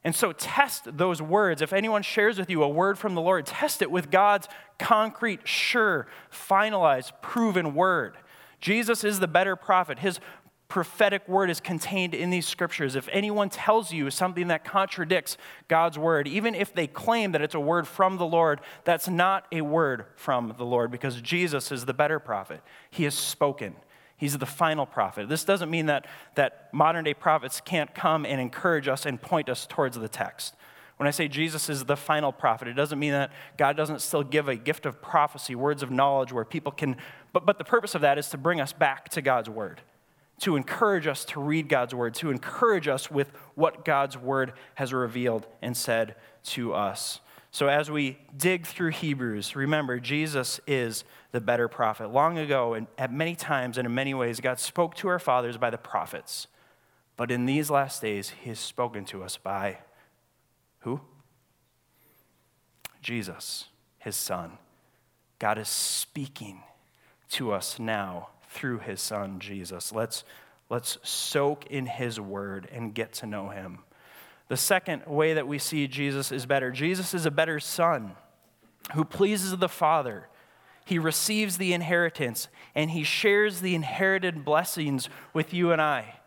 And 0.04 0.16
so 0.16 0.34
test 0.34 0.98
those 0.98 1.22
words. 1.22 1.62
If 1.62 1.72
anyone 1.72 2.04
shares 2.04 2.38
with 2.38 2.50
you 2.50 2.64
a 2.64 2.68
word 2.68 2.98
from 2.98 3.16
the 3.16 3.22
Lord, 3.22 3.46
test 3.46 3.82
it 3.82 3.92
with 3.92 4.12
God's 4.12 4.48
concrete, 4.78 5.48
sure, 5.48 6.08
finalized, 6.32 7.14
proven 7.22 7.74
word. 7.74 8.18
Jesus 8.60 9.04
is 9.04 9.20
the 9.20 9.28
better 9.28 9.56
prophet. 9.56 10.00
His 10.00 10.20
prophetic 10.74 11.30
word 11.30 11.52
is 11.52 11.60
contained 11.60 12.16
in 12.16 12.32
these 12.32 12.48
scriptures. 12.48 12.96
If 12.96 13.08
anyone 13.12 13.48
tells 13.50 13.94
you 13.94 14.10
something 14.10 14.48
that 14.48 14.66
contradicts 14.66 15.38
God's 15.68 16.00
word, 16.00 16.28
even 16.28 16.56
if 16.56 16.74
they 16.74 16.88
claim 16.88 17.34
that 17.34 17.44
it's 17.44 17.54
a 17.54 17.60
word 17.60 17.88
from 17.88 18.18
the 18.18 18.26
Lord, 18.26 18.60
that's 18.84 19.08
not 19.08 19.46
a 19.52 19.62
word 19.62 20.08
from 20.16 20.56
the 20.58 20.66
Lord 20.66 20.90
because 20.90 21.22
Jesus 21.22 21.72
is 21.72 21.86
the 21.86 21.94
better 21.94 22.18
prophet. 22.18 22.60
He 22.90 23.04
has 23.04 23.14
spoken. 23.14 23.76
He's 24.18 24.36
the 24.40 24.48
final 24.48 24.88
prophet. 24.88 25.30
This 25.30 25.44
doesn't 25.44 25.70
mean 25.70 25.86
that, 25.86 26.08
that 26.34 26.74
modern 26.74 27.04
day 27.04 27.14
prophets 27.14 27.62
can't 27.62 27.94
come 27.94 28.26
and 28.26 28.42
encourage 28.42 28.88
us 28.88 29.06
and 29.06 29.22
point 29.22 29.50
us 29.50 29.68
towards 29.68 30.00
the 30.00 30.10
text. 30.10 30.56
When 30.98 31.06
I 31.06 31.12
say 31.12 31.28
Jesus 31.28 31.70
is 31.70 31.86
the 31.86 31.96
final 31.96 32.32
prophet, 32.32 32.68
it 32.68 32.74
doesn't 32.74 32.98
mean 32.98 33.12
that 33.12 33.30
God 33.58 33.78
doesn't 33.78 34.02
still 34.02 34.24
give 34.24 34.48
a 34.48 34.56
gift 34.56 34.88
of 34.88 35.04
prophecy, 35.04 35.54
words 35.54 35.84
of 35.84 35.92
knowledge 35.92 36.34
where 36.34 36.44
people 36.44 36.72
can, 36.72 36.98
but, 37.32 37.46
but 37.46 37.60
the 37.60 37.64
purpose 37.64 37.94
of 37.94 38.02
that 38.02 38.18
is 38.18 38.30
to 38.30 38.40
bring 38.40 38.60
us 38.60 38.74
back 38.74 39.10
to 39.10 39.22
God's 39.22 39.52
word 39.52 39.80
to 40.44 40.58
encourage 40.58 41.08
us 41.08 41.24
to 41.24 41.40
read 41.40 41.70
God's 41.70 41.96
word, 41.96 42.14
to 42.16 42.30
encourage 42.30 42.90
us 42.90 43.10
with 43.10 43.32
what 43.56 43.86
God's 43.86 44.18
word 44.18 44.52
has 44.76 44.92
revealed 44.92 45.48
and 45.62 45.76
said 45.76 46.16
to 46.44 46.74
us. 46.74 47.22
So, 47.52 47.68
as 47.68 47.90
we 47.90 48.18
dig 48.36 48.66
through 48.66 48.90
Hebrews, 48.90 49.56
remember, 49.56 50.02
Jesus 50.02 50.60
is 50.68 51.06
the 51.32 51.40
better 51.40 51.70
prophet. 51.70 52.12
Long 52.12 52.38
ago, 52.38 52.74
and 52.74 52.88
at 52.98 53.14
many 53.14 53.36
times 53.36 53.78
and 53.78 53.86
in 53.86 53.94
many 53.94 54.14
ways, 54.14 54.42
God 54.42 54.60
spoke 54.60 54.96
to 54.96 55.08
our 55.08 55.20
fathers 55.20 55.58
by 55.58 55.70
the 55.70 55.78
prophets. 55.78 56.48
But 57.16 57.32
in 57.32 57.46
these 57.46 57.70
last 57.70 58.02
days, 58.02 58.34
He 58.42 58.50
has 58.50 58.60
spoken 58.60 59.06
to 59.06 59.24
us 59.24 59.38
by 59.38 59.78
who? 60.80 61.00
Jesus, 63.02 63.66
His 64.00 64.18
Son. 64.18 64.58
God 65.40 65.58
is 65.58 65.70
speaking 65.70 66.64
to 67.30 67.54
us 67.54 67.80
now 67.80 68.30
through 68.54 68.80
his 68.80 69.02
son, 69.02 69.40
Jesus. 69.40 69.92
Let's, 69.92 70.24
let's 70.70 70.98
soak 71.04 71.66
in 71.68 71.86
his 71.86 72.20
word 72.20 72.70
and 72.72 72.94
get 72.94 73.14
to 73.14 73.26
know 73.26 73.50
him. 73.50 73.80
The 74.48 74.58
second 74.58 75.06
way 75.08 75.34
that 75.34 75.48
we 75.48 75.58
see 75.58 75.88
Jesus 75.88 76.32
is 76.32 76.46
better 76.46 76.72
Jesus 76.72 77.14
is 77.14 77.26
a 77.26 77.32
better 77.32 77.60
son 77.60 78.16
who 78.94 79.04
pleases 79.04 79.58
the 79.58 79.70
Father. 79.70 80.28
He 80.86 81.00
receives 81.00 81.58
the 81.58 81.74
inheritance 81.74 82.50
and 82.76 82.92
he 82.92 83.04
shares 83.04 83.62
the 83.62 83.74
inherited 83.74 84.44
blessings 84.46 85.10
with 85.34 85.54
you 85.54 85.72
and 85.72 85.82
I. 85.82 86.20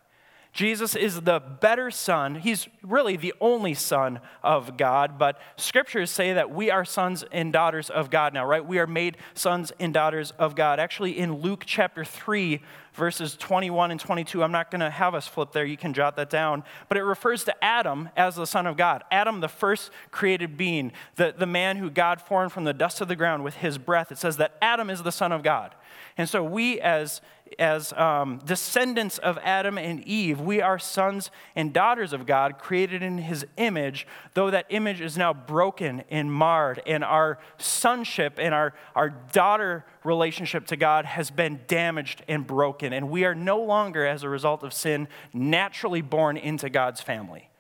Jesus 0.56 0.96
is 0.96 1.20
the 1.20 1.38
better 1.38 1.90
son. 1.90 2.36
He's 2.36 2.66
really 2.82 3.16
the 3.16 3.34
only 3.42 3.74
son 3.74 4.20
of 4.42 4.78
God, 4.78 5.18
but 5.18 5.38
scriptures 5.58 6.10
say 6.10 6.32
that 6.32 6.50
we 6.50 6.70
are 6.70 6.82
sons 6.82 7.22
and 7.30 7.52
daughters 7.52 7.90
of 7.90 8.08
God 8.08 8.32
now, 8.32 8.46
right? 8.46 8.64
We 8.64 8.78
are 8.78 8.86
made 8.86 9.18
sons 9.34 9.70
and 9.78 9.92
daughters 9.92 10.32
of 10.38 10.56
God. 10.56 10.80
Actually, 10.80 11.18
in 11.18 11.42
Luke 11.42 11.64
chapter 11.66 12.06
3, 12.06 12.62
verses 12.94 13.36
21 13.36 13.90
and 13.90 14.00
22, 14.00 14.42
I'm 14.42 14.50
not 14.50 14.70
going 14.70 14.80
to 14.80 14.88
have 14.88 15.14
us 15.14 15.28
flip 15.28 15.52
there. 15.52 15.66
You 15.66 15.76
can 15.76 15.92
jot 15.92 16.16
that 16.16 16.30
down. 16.30 16.64
But 16.88 16.96
it 16.96 17.02
refers 17.02 17.44
to 17.44 17.64
Adam 17.64 18.08
as 18.16 18.36
the 18.36 18.46
son 18.46 18.66
of 18.66 18.78
God. 18.78 19.04
Adam, 19.10 19.40
the 19.40 19.48
first 19.48 19.90
created 20.10 20.56
being, 20.56 20.90
the, 21.16 21.34
the 21.36 21.44
man 21.44 21.76
who 21.76 21.90
God 21.90 22.18
formed 22.18 22.50
from 22.50 22.64
the 22.64 22.72
dust 22.72 23.02
of 23.02 23.08
the 23.08 23.16
ground 23.16 23.44
with 23.44 23.56
his 23.56 23.76
breath. 23.76 24.10
It 24.10 24.16
says 24.16 24.38
that 24.38 24.56
Adam 24.62 24.88
is 24.88 25.02
the 25.02 25.12
son 25.12 25.32
of 25.32 25.42
God. 25.42 25.74
And 26.16 26.28
so 26.28 26.42
we, 26.42 26.80
as 26.80 27.20
as 27.58 27.92
um, 27.94 28.38
descendants 28.44 29.18
of 29.18 29.38
Adam 29.42 29.78
and 29.78 30.04
Eve, 30.04 30.40
we 30.40 30.60
are 30.60 30.78
sons 30.78 31.30
and 31.54 31.72
daughters 31.72 32.12
of 32.12 32.26
God, 32.26 32.58
created 32.58 33.02
in 33.02 33.18
his 33.18 33.46
image, 33.56 34.06
though 34.34 34.50
that 34.50 34.66
image 34.68 35.00
is 35.00 35.16
now 35.16 35.32
broken 35.32 36.02
and 36.10 36.32
marred, 36.32 36.82
and 36.86 37.02
our 37.04 37.38
sonship 37.58 38.34
and 38.38 38.52
our, 38.52 38.74
our 38.94 39.10
daughter 39.10 39.84
relationship 40.04 40.66
to 40.66 40.76
God 40.76 41.04
has 41.04 41.30
been 41.30 41.60
damaged 41.66 42.22
and 42.28 42.46
broken. 42.46 42.92
And 42.92 43.10
we 43.10 43.24
are 43.24 43.34
no 43.34 43.60
longer, 43.60 44.06
as 44.06 44.22
a 44.22 44.28
result 44.28 44.62
of 44.62 44.72
sin, 44.72 45.08
naturally 45.32 46.02
born 46.02 46.36
into 46.36 46.68
God's 46.68 47.00
family. 47.00 47.50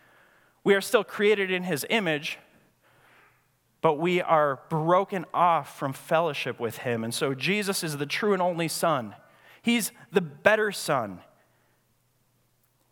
We 0.64 0.74
are 0.74 0.80
still 0.80 1.04
created 1.04 1.50
in 1.50 1.62
his 1.62 1.86
image, 1.90 2.38
but 3.80 3.98
we 3.98 4.20
are 4.20 4.60
broken 4.68 5.24
off 5.32 5.78
from 5.78 5.92
fellowship 5.92 6.58
with 6.58 6.78
him. 6.78 7.04
And 7.04 7.14
so 7.14 7.34
Jesus 7.34 7.84
is 7.84 7.96
the 7.98 8.06
true 8.06 8.32
and 8.32 8.42
only 8.42 8.66
Son. 8.66 9.14
He's 9.66 9.90
the 10.12 10.20
better 10.20 10.70
son. 10.70 11.18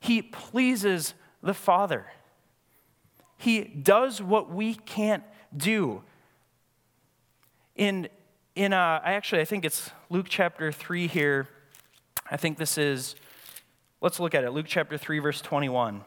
He 0.01 0.23
pleases 0.23 1.15
the 1.41 1.55
Father. 1.55 2.07
He 3.39 3.63
does 3.63 4.21
what 4.21 4.51
we 4.51 4.75
can't 4.75 5.23
do. 5.57 6.03
In, 7.77 8.09
in 8.57 8.73
uh, 8.73 9.01
I 9.05 9.13
actually, 9.13 9.41
I 9.41 9.45
think 9.45 9.65
it's 9.65 9.93
Luke 10.11 10.27
chapter 10.29 10.73
3 10.73 11.07
here. 11.07 11.47
I 12.29 12.37
think 12.37 12.59
this 12.59 12.77
is, 12.77 13.15
let's 14.01 14.19
look 14.19 14.35
at 14.35 14.43
it. 14.43 14.51
Luke 14.51 14.67
chapter 14.69 14.99
3, 14.99 15.21
verse 15.21 15.41
21. 15.41 16.05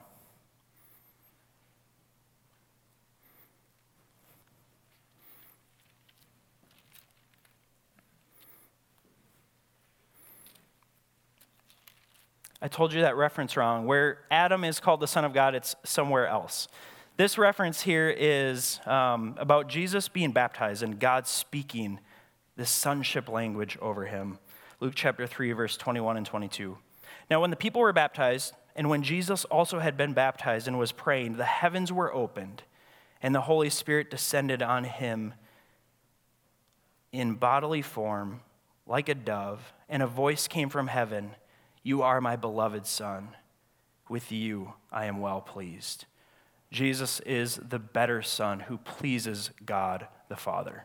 I 12.62 12.68
told 12.68 12.94
you 12.94 13.02
that 13.02 13.16
reference 13.16 13.56
wrong. 13.56 13.86
Where 13.86 14.20
Adam 14.32 14.64
is 14.64 14.80
called 14.80 15.00
the 15.00 15.08
Son 15.08 15.24
of 15.24 15.34
God, 15.34 15.54
it's 15.54 15.76
somewhere 15.84 16.28
else. 16.28 16.68
This 17.18 17.38
reference 17.38 17.82
here 17.82 18.14
is 18.16 18.80
um, 18.86 19.36
about 19.38 19.68
Jesus 19.68 20.08
being 20.08 20.32
baptized 20.32 20.84
and 20.84 21.00
God 21.00 21.28
speaking 21.28 22.00
this 22.56 22.70
sonship 22.70 23.30
language 23.30 23.78
over 23.82 24.06
him. 24.06 24.40
Luke 24.80 24.94
chapter 24.96 25.26
3, 25.26 25.52
verse 25.54 25.78
21 25.78 26.18
and 26.18 26.26
22. 26.26 26.78
Now, 27.30 27.42
when 27.42 27.50
the 27.50 27.56
people 27.56 27.82
were 27.82 27.94
baptized, 27.94 28.54
and 28.76 28.90
when 28.90 29.02
Jesus 29.02 29.46
also 29.46 29.80
had 29.80 29.98
been 29.98 30.14
baptized 30.14 30.68
and 30.68 30.78
was 30.78 30.92
praying, 30.92 31.38
the 31.38 31.46
heavens 31.46 31.92
were 31.92 32.14
opened, 32.14 32.64
and 33.22 33.34
the 33.34 33.42
Holy 33.42 33.70
Spirit 33.70 34.12
descended 34.12 34.62
on 34.62 34.84
him 34.84 35.34
in 37.12 37.34
bodily 37.34 37.82
form, 37.82 38.42
like 38.86 39.10
a 39.10 39.16
dove, 39.16 39.74
and 39.90 40.04
a 40.04 40.08
voice 40.08 40.48
came 40.48 40.70
from 40.70 40.88
heaven. 40.88 41.32
You 41.88 42.02
are 42.02 42.20
my 42.20 42.36
beloved 42.36 42.86
Son. 42.86 43.30
With 44.10 44.30
you 44.30 44.74
I 44.92 45.06
am 45.06 45.22
well 45.22 45.40
pleased. 45.40 46.04
Jesus 46.70 47.22
is 47.22 47.62
the 47.66 47.80
better 47.80 48.22
Son 48.22 48.60
who 48.60 48.78
pleases 48.78 49.52
God 49.66 50.06
the 50.28 50.36
Father. 50.36 50.84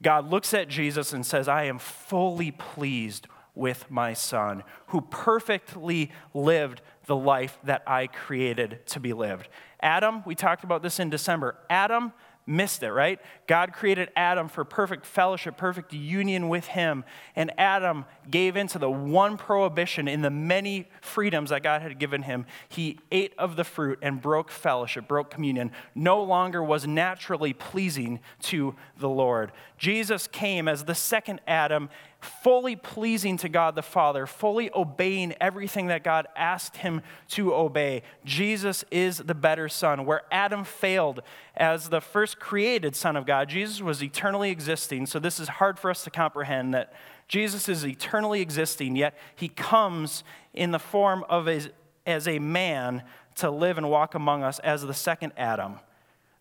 God 0.00 0.30
looks 0.30 0.54
at 0.54 0.68
Jesus 0.68 1.12
and 1.12 1.26
says, 1.26 1.48
I 1.48 1.64
am 1.64 1.78
fully 1.78 2.50
pleased 2.50 3.26
with 3.54 3.90
my 3.90 4.14
Son, 4.14 4.62
who 4.86 5.02
perfectly 5.02 6.10
lived 6.32 6.80
the 7.04 7.14
life 7.14 7.58
that 7.64 7.82
I 7.86 8.06
created 8.06 8.86
to 8.86 9.00
be 9.00 9.12
lived. 9.12 9.50
Adam, 9.80 10.22
we 10.24 10.34
talked 10.34 10.64
about 10.64 10.82
this 10.82 10.98
in 10.98 11.10
December. 11.10 11.58
Adam 11.68 12.10
missed 12.46 12.82
it, 12.82 12.90
right? 12.90 13.20
God 13.46 13.72
created 13.72 14.10
Adam 14.16 14.48
for 14.48 14.64
perfect 14.64 15.06
fellowship, 15.06 15.56
perfect 15.56 15.92
union 15.92 16.48
with 16.48 16.66
him. 16.66 17.04
And 17.36 17.52
Adam 17.58 18.04
gave 18.30 18.56
into 18.56 18.78
the 18.78 18.90
one 18.90 19.36
prohibition 19.36 20.08
in 20.08 20.22
the 20.22 20.30
many 20.30 20.88
freedoms 21.00 21.50
that 21.50 21.62
God 21.62 21.82
had 21.82 21.98
given 21.98 22.22
him. 22.22 22.46
He 22.68 22.98
ate 23.10 23.34
of 23.38 23.56
the 23.56 23.64
fruit 23.64 23.98
and 24.02 24.20
broke 24.20 24.50
fellowship, 24.50 25.06
broke 25.06 25.30
communion, 25.30 25.70
no 25.94 26.22
longer 26.22 26.62
was 26.62 26.86
naturally 26.86 27.52
pleasing 27.52 28.20
to 28.42 28.74
the 28.98 29.08
Lord. 29.08 29.52
Jesus 29.78 30.26
came 30.26 30.68
as 30.68 30.84
the 30.84 30.94
second 30.94 31.40
Adam 31.46 31.90
fully 32.22 32.76
pleasing 32.76 33.36
to 33.38 33.48
God 33.48 33.74
the 33.74 33.82
Father, 33.82 34.26
fully 34.26 34.70
obeying 34.74 35.34
everything 35.40 35.88
that 35.88 36.04
God 36.04 36.26
asked 36.36 36.78
him 36.78 37.02
to 37.30 37.52
obey. 37.54 38.02
Jesus 38.24 38.84
is 38.90 39.18
the 39.18 39.34
better 39.34 39.68
Son. 39.68 40.06
Where 40.06 40.22
Adam 40.30 40.64
failed 40.64 41.22
as 41.56 41.88
the 41.88 42.00
first 42.00 42.38
created 42.38 42.94
Son 42.94 43.16
of 43.16 43.26
God, 43.26 43.48
Jesus 43.48 43.80
was 43.80 44.02
eternally 44.02 44.50
existing. 44.50 45.06
So 45.06 45.18
this 45.18 45.40
is 45.40 45.48
hard 45.48 45.78
for 45.78 45.90
us 45.90 46.04
to 46.04 46.10
comprehend 46.10 46.74
that 46.74 46.92
Jesus 47.26 47.68
is 47.68 47.84
eternally 47.84 48.40
existing, 48.40 48.94
yet 48.94 49.16
he 49.34 49.48
comes 49.48 50.22
in 50.54 50.70
the 50.70 50.78
form 50.78 51.24
of 51.28 51.48
a, 51.48 51.62
as 52.06 52.28
a 52.28 52.38
man 52.38 53.02
to 53.36 53.50
live 53.50 53.78
and 53.78 53.90
walk 53.90 54.14
among 54.14 54.42
us 54.42 54.58
as 54.60 54.82
the 54.82 54.94
second 54.94 55.32
Adam. 55.36 55.80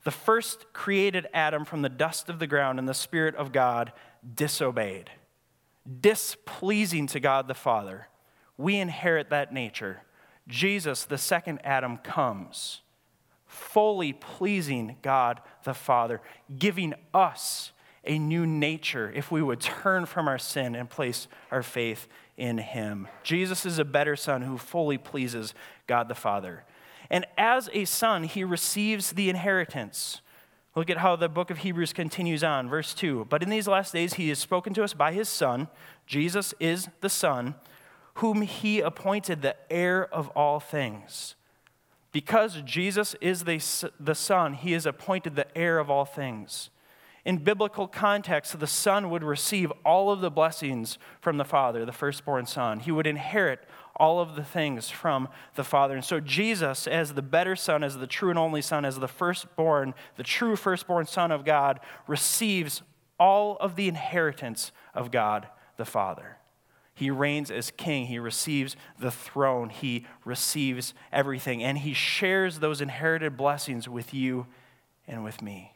The 0.04 0.12
first 0.12 0.74
created 0.74 1.28
Adam 1.34 1.65
from 1.65 1.82
the 1.82 1.89
dust 1.89 2.30
of 2.30 2.39
the 2.39 2.48
ground 2.48 2.78
and 2.78 2.89
the 2.89 2.94
Spirit 2.94 3.36
of 3.36 3.52
God 3.52 3.94
disobeyed 4.36 5.10
displeasing 6.00 7.08
to 7.08 7.20
God 7.20 7.48
the 7.48 7.54
Father. 7.54 8.08
We 8.58 8.78
inherit 8.78 9.30
that 9.30 9.54
nature. 9.54 10.02
Jesus, 10.48 11.06
the 11.06 11.17
second 11.17 11.60
Adam, 11.63 11.98
comes 11.98 12.82
fully 13.46 14.13
pleasing 14.13 14.96
God 15.02 15.41
the 15.63 15.74
Father, 15.74 16.22
giving 16.58 16.94
us 17.13 17.72
a 18.04 18.17
new 18.17 18.48
nature 18.48 19.12
if 19.13 19.30
we 19.32 19.41
would 19.41 19.60
turn 19.60 20.06
from 20.06 20.28
our 20.28 20.39
sin 20.39 20.74
and 20.74 20.89
place 20.89 21.28
our 21.52 21.62
faith 21.62 22.08
in 22.38 22.58
Him. 22.58 23.08
Jesus 23.24 23.65
is 23.65 23.78
a 23.78 23.86
better 23.86 24.15
Son 24.15 24.41
who 24.41 24.58
fully 24.58 24.98
pleases 24.98 25.54
God 25.86 26.08
the 26.08 26.15
Father. 26.15 26.63
And 27.12 27.28
as 27.38 27.70
a 27.74 27.84
son, 27.84 28.24
he 28.24 28.44
receives 28.46 29.12
the 29.12 29.30
inheritance. 29.30 30.22
Look 30.76 30.90
at 30.90 30.98
how 30.98 31.18
the 31.18 31.28
book 31.28 31.50
of 31.50 31.60
Hebrews 31.60 31.92
continues 31.92 32.44
on, 32.44 32.70
verse 32.70 32.94
2. 32.94 33.28
But 33.30 33.44
in 33.44 33.50
these 33.50 33.68
last 33.68 33.92
days, 33.92 34.14
he 34.14 34.30
has 34.30 34.40
spoken 34.40 34.74
to 34.76 34.84
us 34.84 34.94
by 34.94 35.12
his 35.12 35.28
Son. 35.28 35.68
Jesus 36.06 36.54
is 36.60 36.88
the 37.02 37.10
Son, 37.10 37.56
whom 38.16 38.42
he 38.42 38.80
appointed 38.80 39.42
the 39.42 39.56
heir 39.70 40.06
of 40.14 40.30
all 40.30 40.62
things. 40.62 41.36
Because 42.14 42.62
Jesus 42.64 43.16
is 43.20 43.44
the, 43.44 43.62
the 44.00 44.16
Son, 44.16 44.54
he 44.54 44.74
is 44.74 44.86
appointed 44.86 45.36
the 45.36 45.58
heir 45.58 45.78
of 45.78 45.90
all 45.90 46.06
things. 46.06 46.70
In 47.24 47.38
biblical 47.38 47.88
context, 47.88 48.60
the 48.60 48.66
Son 48.66 49.10
would 49.10 49.24
receive 49.24 49.72
all 49.86 50.10
of 50.10 50.22
the 50.22 50.32
blessings 50.32 50.98
from 51.20 51.38
the 51.38 51.46
Father, 51.46 51.86
the 51.86 51.92
firstborn 51.92 52.46
Son. 52.46 52.80
He 52.80 52.92
would 52.92 53.06
inherit 53.06 53.60
all 53.95 54.19
of 54.19 54.36
the 54.36 54.43
things 54.43 54.89
from 54.89 55.27
the 55.56 55.63
Father. 55.63 55.95
And 55.95 56.04
so, 56.06 56.19
Jesus, 56.19 56.88
as 56.88 57.13
the 57.13 57.21
better 57.21 57.56
Son, 57.56 57.84
as 57.84 57.97
the 57.97 58.08
true 58.08 58.30
and 58.30 58.39
only 58.39 58.62
Son, 58.62 58.86
as 58.86 58.99
the 58.99 59.08
firstborn, 59.08 59.93
the 60.15 60.23
true 60.23 60.56
firstborn 60.56 61.06
Son 61.06 61.32
of 61.32 61.45
God, 61.45 61.80
receives 62.08 62.82
all 63.19 63.58
of 63.58 63.75
the 63.75 63.88
inheritance 63.88 64.71
of 64.93 65.12
God 65.12 65.47
the 65.77 65.86
Father. 65.86 66.38
He 66.93 67.10
reigns 67.10 67.49
as 67.49 67.71
king. 67.71 68.08
He 68.08 68.19
receives 68.19 68.75
the 68.99 69.12
throne. 69.12 69.69
He 69.69 70.06
receives 70.25 70.93
everything. 71.12 71.63
And 71.63 71.80
he 71.80 71.93
shares 71.93 72.60
those 72.60 72.82
inherited 72.82 73.38
blessings 73.38 73.88
with 73.88 74.13
you 74.13 74.47
and 75.08 75.23
with 75.23 75.41
me. 75.41 75.73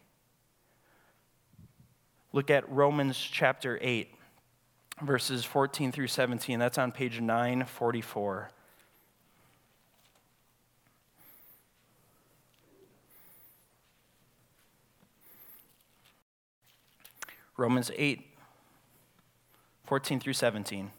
Look 2.34 2.50
at 2.50 2.70
Romans 2.70 3.18
chapter 3.18 3.80
8 3.82 4.14
verses 5.02 5.44
14 5.46 5.92
through 5.92 6.08
17. 6.08 6.60
That's 6.60 6.78
on 6.78 6.92
page 6.92 7.20
944. 7.20 8.50
Romans 17.58 17.90
8, 17.96 18.22
14 19.86 20.20
through 20.20 20.34
17. 20.34 20.92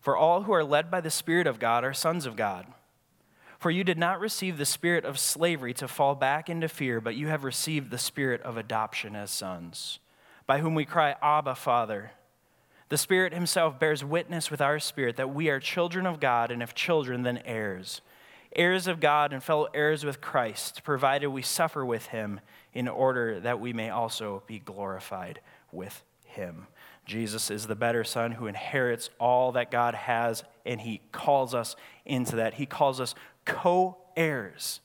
For 0.00 0.16
all 0.16 0.42
who 0.42 0.52
are 0.52 0.64
led 0.64 0.90
by 0.90 1.00
the 1.00 1.10
Spirit 1.10 1.48
of 1.48 1.58
God 1.58 1.84
are 1.84 1.92
sons 1.92 2.24
of 2.24 2.36
God. 2.36 2.66
For 3.58 3.72
you 3.72 3.82
did 3.82 3.98
not 3.98 4.20
receive 4.20 4.56
the 4.56 4.64
spirit 4.64 5.04
of 5.04 5.18
slavery 5.18 5.74
to 5.74 5.88
fall 5.88 6.14
back 6.14 6.48
into 6.48 6.68
fear, 6.68 7.00
but 7.00 7.16
you 7.16 7.26
have 7.26 7.42
received 7.42 7.90
the 7.90 7.98
spirit 7.98 8.40
of 8.42 8.56
adoption 8.56 9.16
as 9.16 9.32
sons, 9.32 9.98
by 10.46 10.60
whom 10.60 10.76
we 10.76 10.84
cry, 10.84 11.16
Abba, 11.20 11.56
Father. 11.56 12.12
The 12.88 12.98
Spirit 12.98 13.34
Himself 13.34 13.78
bears 13.78 14.04
witness 14.04 14.50
with 14.50 14.60
our 14.60 14.78
spirit 14.78 15.16
that 15.16 15.34
we 15.34 15.50
are 15.50 15.60
children 15.60 16.06
of 16.06 16.20
God, 16.20 16.50
and 16.50 16.62
if 16.62 16.74
children, 16.74 17.22
then 17.22 17.42
heirs. 17.44 18.00
Heirs 18.56 18.86
of 18.86 18.98
God 18.98 19.32
and 19.32 19.42
fellow 19.42 19.68
heirs 19.74 20.04
with 20.04 20.22
Christ, 20.22 20.82
provided 20.84 21.28
we 21.28 21.42
suffer 21.42 21.84
with 21.84 22.06
Him 22.06 22.40
in 22.72 22.88
order 22.88 23.40
that 23.40 23.60
we 23.60 23.72
may 23.74 23.90
also 23.90 24.42
be 24.46 24.58
glorified 24.58 25.40
with 25.70 26.02
Him. 26.24 26.66
Jesus 27.04 27.50
is 27.50 27.66
the 27.66 27.74
better 27.74 28.04
Son 28.04 28.32
who 28.32 28.46
inherits 28.46 29.10
all 29.18 29.52
that 29.52 29.70
God 29.70 29.94
has, 29.94 30.44
and 30.64 30.80
He 30.80 31.02
calls 31.12 31.54
us 31.54 31.76
into 32.06 32.36
that. 32.36 32.54
He 32.54 32.64
calls 32.64 33.00
us 33.00 33.14
co 33.44 33.98
heirs. 34.16 34.80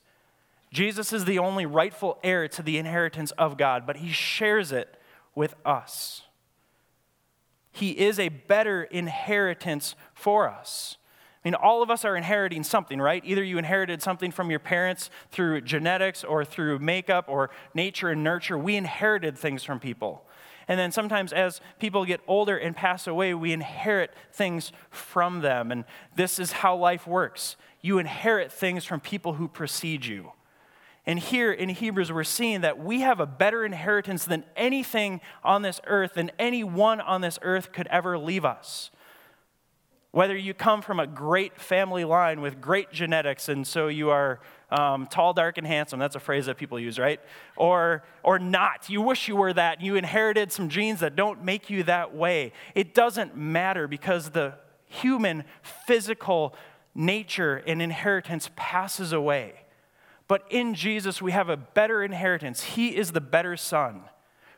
Jesus 0.70 1.12
is 1.12 1.24
the 1.24 1.38
only 1.38 1.64
rightful 1.64 2.18
heir 2.22 2.48
to 2.48 2.62
the 2.62 2.76
inheritance 2.76 3.30
of 3.32 3.56
God, 3.56 3.86
but 3.86 3.98
He 3.98 4.10
shares 4.10 4.72
it 4.72 4.98
with 5.34 5.54
us. 5.64 6.23
He 7.74 7.90
is 7.90 8.20
a 8.20 8.28
better 8.28 8.84
inheritance 8.84 9.96
for 10.14 10.48
us. 10.48 10.96
I 11.44 11.48
mean, 11.48 11.56
all 11.56 11.82
of 11.82 11.90
us 11.90 12.04
are 12.04 12.16
inheriting 12.16 12.62
something, 12.62 13.00
right? 13.00 13.20
Either 13.26 13.42
you 13.42 13.58
inherited 13.58 14.00
something 14.00 14.30
from 14.30 14.48
your 14.48 14.60
parents 14.60 15.10
through 15.32 15.62
genetics 15.62 16.22
or 16.22 16.44
through 16.44 16.78
makeup 16.78 17.24
or 17.28 17.50
nature 17.74 18.10
and 18.10 18.22
nurture. 18.22 18.56
We 18.56 18.76
inherited 18.76 19.36
things 19.36 19.64
from 19.64 19.80
people. 19.80 20.24
And 20.68 20.78
then 20.78 20.92
sometimes 20.92 21.32
as 21.32 21.60
people 21.80 22.04
get 22.04 22.20
older 22.28 22.56
and 22.56 22.76
pass 22.76 23.08
away, 23.08 23.34
we 23.34 23.52
inherit 23.52 24.14
things 24.32 24.70
from 24.90 25.40
them. 25.40 25.72
And 25.72 25.84
this 26.14 26.38
is 26.38 26.52
how 26.52 26.76
life 26.76 27.08
works 27.08 27.56
you 27.82 27.98
inherit 27.98 28.50
things 28.50 28.86
from 28.86 29.00
people 29.00 29.34
who 29.34 29.48
precede 29.48 30.06
you. 30.06 30.32
And 31.06 31.18
here 31.18 31.52
in 31.52 31.68
Hebrews, 31.68 32.10
we're 32.10 32.24
seeing 32.24 32.62
that 32.62 32.78
we 32.78 33.02
have 33.02 33.20
a 33.20 33.26
better 33.26 33.64
inheritance 33.64 34.24
than 34.24 34.44
anything 34.56 35.20
on 35.42 35.62
this 35.62 35.80
earth, 35.86 36.14
than 36.14 36.30
anyone 36.38 37.00
on 37.00 37.20
this 37.20 37.38
earth 37.42 37.72
could 37.72 37.86
ever 37.88 38.16
leave 38.16 38.44
us. 38.44 38.90
Whether 40.12 40.36
you 40.36 40.54
come 40.54 40.80
from 40.80 41.00
a 41.00 41.06
great 41.06 41.60
family 41.60 42.04
line 42.04 42.40
with 42.40 42.60
great 42.60 42.90
genetics, 42.90 43.48
and 43.48 43.66
so 43.66 43.88
you 43.88 44.10
are 44.10 44.40
um, 44.70 45.06
tall, 45.08 45.34
dark, 45.34 45.58
and 45.58 45.66
handsome, 45.66 45.98
that's 45.98 46.16
a 46.16 46.20
phrase 46.20 46.46
that 46.46 46.56
people 46.56 46.78
use, 46.78 46.98
right? 46.98 47.20
Or, 47.56 48.04
or 48.22 48.38
not. 48.38 48.88
You 48.88 49.02
wish 49.02 49.28
you 49.28 49.36
were 49.36 49.52
that, 49.52 49.82
you 49.82 49.96
inherited 49.96 50.52
some 50.52 50.68
genes 50.68 51.00
that 51.00 51.16
don't 51.16 51.44
make 51.44 51.68
you 51.68 51.82
that 51.82 52.14
way. 52.14 52.52
It 52.74 52.94
doesn't 52.94 53.36
matter 53.36 53.88
because 53.88 54.30
the 54.30 54.54
human 54.86 55.44
physical 55.86 56.54
nature 56.94 57.62
and 57.66 57.82
inheritance 57.82 58.50
passes 58.56 59.12
away. 59.12 59.63
But 60.26 60.44
in 60.50 60.74
Jesus, 60.74 61.20
we 61.20 61.32
have 61.32 61.48
a 61.48 61.56
better 61.56 62.02
inheritance. 62.02 62.62
He 62.62 62.96
is 62.96 63.12
the 63.12 63.20
better 63.20 63.56
Son 63.56 64.02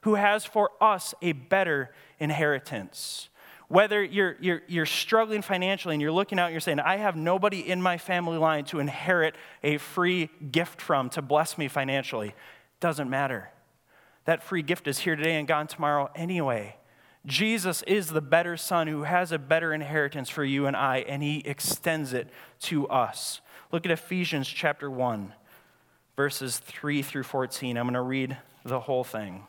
who 0.02 0.14
has 0.14 0.44
for 0.44 0.70
us 0.80 1.14
a 1.20 1.32
better 1.32 1.90
inheritance. 2.20 3.28
Whether 3.66 4.04
you're, 4.04 4.36
you're, 4.40 4.62
you're 4.68 4.86
struggling 4.86 5.42
financially 5.42 5.96
and 5.96 6.00
you're 6.00 6.12
looking 6.12 6.38
out 6.38 6.44
and 6.44 6.52
you're 6.52 6.60
saying, 6.60 6.78
I 6.78 6.98
have 6.98 7.16
nobody 7.16 7.58
in 7.58 7.82
my 7.82 7.98
family 7.98 8.38
line 8.38 8.64
to 8.66 8.78
inherit 8.78 9.34
a 9.64 9.78
free 9.78 10.30
gift 10.52 10.80
from 10.80 11.10
to 11.10 11.22
bless 11.22 11.58
me 11.58 11.66
financially, 11.66 12.36
doesn't 12.78 13.10
matter. 13.10 13.50
That 14.26 14.44
free 14.44 14.62
gift 14.62 14.86
is 14.86 15.00
here 15.00 15.16
today 15.16 15.34
and 15.34 15.48
gone 15.48 15.66
tomorrow 15.66 16.10
anyway. 16.14 16.76
Jesus 17.26 17.82
is 17.82 18.10
the 18.10 18.20
better 18.20 18.56
son 18.56 18.86
who 18.86 19.02
has 19.02 19.32
a 19.32 19.38
better 19.40 19.74
inheritance 19.74 20.28
for 20.28 20.44
you 20.44 20.66
and 20.66 20.76
I, 20.76 20.98
and 20.98 21.20
he 21.20 21.42
extends 21.44 22.12
it 22.12 22.28
to 22.60 22.86
us. 22.86 23.40
Look 23.72 23.84
at 23.84 23.90
Ephesians 23.90 24.46
chapter 24.46 24.88
1 24.88 25.32
verses 26.16 26.58
3 26.58 27.02
through 27.02 27.22
14. 27.22 27.76
I'm 27.76 27.84
going 27.84 27.94
to 27.94 28.00
read 28.00 28.38
the 28.64 28.80
whole 28.80 29.04
thing. 29.04 29.46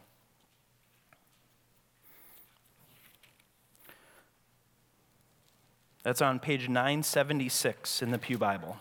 That's 6.03 6.21
on 6.21 6.39
page 6.39 6.69
976 6.69 8.01
in 8.01 8.11
the 8.11 8.17
Pew 8.17 8.37
Bible. 8.37 8.77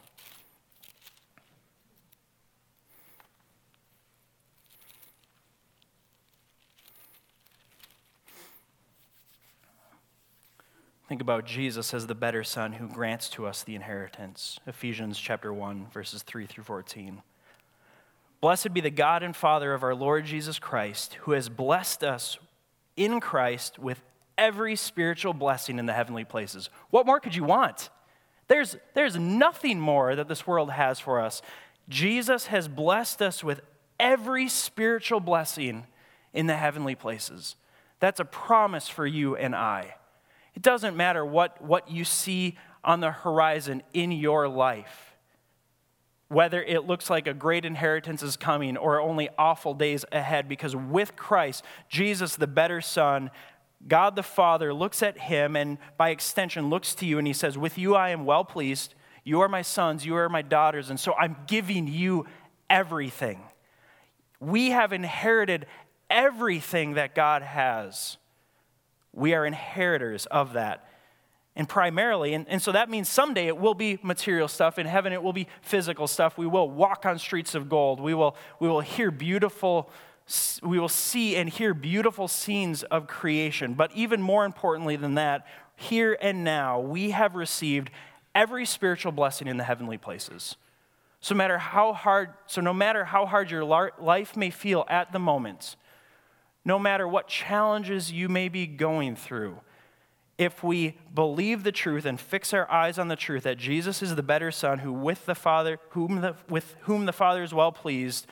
Think 11.09 11.21
about 11.21 11.47
Jesus 11.47 11.95
as 11.95 12.09
the 12.09 12.17
better 12.17 12.43
son 12.43 12.75
who 12.75 12.89
grants 12.89 13.29
to 13.31 13.47
us 13.47 13.63
the 13.63 13.77
inheritance. 13.77 14.59
Ephesians 14.67 15.19
chapter 15.19 15.53
1 15.53 15.87
verses 15.93 16.23
3 16.25 16.47
through 16.47 16.65
14. 16.65 17.23
Blessed 18.47 18.73
be 18.73 18.81
the 18.81 18.91
God 18.91 19.25
and 19.25 19.35
Father 19.35 19.75
of 19.75 19.83
our 19.83 19.93
Lord 19.93 20.25
Jesus 20.25 20.61
Christ, 20.61 21.15
who 21.23 21.33
has 21.33 21.49
blessed 21.49 22.05
us 22.05 22.39
in 22.97 23.19
Christ 23.19 23.77
with 23.77 24.01
every 24.39 24.77
spiritual 24.77 25.33
blessing 25.33 25.81
in 25.81 25.87
the 25.87 25.93
heavenly 25.93 26.25
places. 26.25 26.71
What 26.91 27.07
more 27.07 27.19
could 27.19 27.35
you 27.35 27.43
want? 27.43 27.91
There's, 28.47 28.77
there's 28.95 29.17
nothing 29.17 29.81
more 29.81 30.15
that 30.15 30.29
this 30.29 30.47
world 30.47 30.71
has 30.71 31.01
for 31.01 31.21
us. 31.21 31.43
Jesus 31.89 32.47
has 32.47 32.69
blessed 32.69 33.21
us 33.21 33.43
with 33.43 33.63
every 33.99 34.47
spiritual 34.47 35.19
blessing 35.19 35.85
in 36.33 36.47
the 36.47 36.55
heavenly 36.55 36.95
places. 36.95 37.57
That's 37.99 38.21
a 38.21 38.25
promise 38.25 38.89
for 38.89 39.09
you 39.09 39.35
and 39.35 39.57
I. 39.57 39.97
It 40.55 40.63
doesn't 40.63 40.97
matter 40.97 41.27
what, 41.27 41.61
what 41.61 41.91
you 41.91 42.05
see 42.05 42.57
on 42.85 43.01
the 43.01 43.11
horizon 43.11 43.83
in 43.93 44.13
your 44.13 44.47
life, 44.47 45.06
whether 46.29 46.63
it 46.63 46.87
looks 46.87 47.09
like 47.09 47.27
a 47.27 47.35
great 47.35 47.65
inheritance 47.65 48.23
is 48.23 48.37
coming 48.37 48.77
or 48.77 49.01
only 49.01 49.29
awful 49.39 49.75
days 49.75 50.05
ahead, 50.11 50.49
because 50.49 50.75
with 50.75 51.15
Christ, 51.15 51.65
Jesus, 51.89 52.37
the 52.37 52.47
better 52.47 52.81
Son, 52.81 53.31
God 53.87 54.17
the 54.17 54.23
Father 54.23 54.75
looks 54.75 55.03
at 55.03 55.19
him 55.19 55.55
and 55.55 55.79
by 55.97 56.11
extension 56.11 56.69
looks 56.69 56.95
to 56.97 57.07
you 57.07 57.19
and 57.19 57.27
he 57.27 57.33
says, 57.33 57.57
With 57.57 57.79
you 57.79 57.95
I 57.95 58.11
am 58.11 58.25
well 58.25 58.45
pleased. 58.45 58.95
You 59.23 59.41
are 59.41 59.49
my 59.49 59.63
sons, 59.63 60.07
you 60.07 60.17
are 60.17 60.29
my 60.29 60.43
daughters, 60.43 60.89
and 60.89 60.99
so 60.99 61.13
I'm 61.15 61.37
giving 61.47 61.89
you 61.89 62.27
everything. 62.71 63.41
We 64.39 64.71
have 64.71 64.93
inherited 64.93 65.67
everything 66.09 66.95
that 66.95 67.15
God 67.15 67.43
has. 67.43 68.19
We 69.13 69.35
are 69.35 69.45
inheritors 69.45 70.27
of 70.27 70.53
that. 70.53 70.89
And 71.57 71.67
primarily, 71.67 72.35
and, 72.35 72.47
and 72.49 72.61
so 72.61 72.71
that 72.73 72.91
means 72.91 73.09
someday 73.09 73.47
it 73.47 73.57
will 73.57 73.75
be 73.75 73.99
material 74.03 74.47
stuff. 74.47 74.79
In 74.79 74.87
heaven, 74.87 75.15
it 75.15 75.23
will 75.23 75.33
be 75.33 75.49
physical 75.63 76.07
stuff. 76.07 76.37
We 76.37 76.47
will 76.47 76.69
walk 76.69 77.07
on 77.07 77.19
streets 77.19 77.55
of 77.55 77.71
gold. 77.71 77.99
We 77.99 78.13
will, 78.13 78.37
we 78.61 78.69
will 78.69 78.83
hear 78.83 79.11
beautiful, 79.11 79.91
we 80.63 80.79
will 80.79 80.91
see 80.91 81.35
and 81.35 81.49
hear 81.49 81.73
beautiful 81.73 82.29
scenes 82.29 82.83
of 82.83 83.07
creation. 83.07 83.73
But 83.73 83.91
even 83.95 84.21
more 84.21 84.45
importantly 84.45 84.97
than 84.97 85.15
that, 85.15 85.47
here 85.77 86.19
and 86.21 86.45
now, 86.45 86.79
we 86.79 87.11
have 87.13 87.35
received 87.35 87.91
every 88.35 88.67
spiritual 88.67 89.13
blessing 89.13 89.49
in 89.49 89.57
the 89.57 89.65
heavenly 89.65 89.99
places. 89.99 90.57
So, 91.21 91.35
matter 91.35 91.59
how 91.59 91.95
hard, 91.95 92.35
so 92.47 92.61
no 92.61 92.75
matter 92.75 93.05
how 93.05 93.25
hard 93.25 93.51
your 93.51 93.65
life 93.65 94.37
may 94.37 94.51
feel 94.51 94.85
at 94.89 95.13
the 95.13 95.19
moment, 95.19 95.77
no 96.65 96.79
matter 96.79 97.09
what 97.09 97.29
challenges 97.29 98.13
you 98.13 98.29
may 98.29 98.49
be 98.49 98.67
going 98.67 99.17
through, 99.17 99.59
if 100.39 100.63
we 100.63 100.99
believe 101.15 101.63
the 101.63 101.73
truth 101.73 102.05
and 102.05 102.21
fix 102.21 102.53
our 102.53 102.71
eyes 102.71 102.99
on 102.99 103.09
the 103.09 103.17
truth 103.17 103.45
that 103.45 103.57
Jesus 103.57 104.03
is 104.03 104.15
the 104.15 104.23
better 104.23 104.51
Son, 104.51 104.81
who 104.81 104.93
with 104.93 105.27
the 105.27 105.35
Father, 105.35 105.79
whom 105.91 106.21
the, 106.21 106.37
with 106.49 106.77
whom 106.83 107.07
the 107.07 107.13
Father 107.13 107.43
is 107.43 107.55
well 107.55 107.73
pleased, 107.73 108.27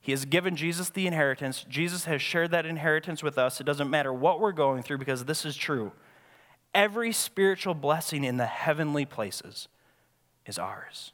he 0.00 0.12
has 0.12 0.24
given 0.24 0.56
Jesus 0.56 0.90
the 0.90 1.06
inheritance. 1.06 1.64
Jesus 1.68 2.04
has 2.04 2.20
shared 2.20 2.50
that 2.50 2.66
inheritance 2.66 3.22
with 3.22 3.38
us. 3.38 3.60
It 3.60 3.64
doesn't 3.64 3.90
matter 3.90 4.12
what 4.12 4.40
we're 4.40 4.52
going 4.52 4.82
through 4.82 4.98
because 4.98 5.24
this 5.24 5.44
is 5.44 5.56
true. 5.56 5.92
Every 6.74 7.12
spiritual 7.12 7.74
blessing 7.74 8.24
in 8.24 8.36
the 8.36 8.46
heavenly 8.46 9.06
places 9.06 9.68
is 10.46 10.58
ours. 10.58 11.12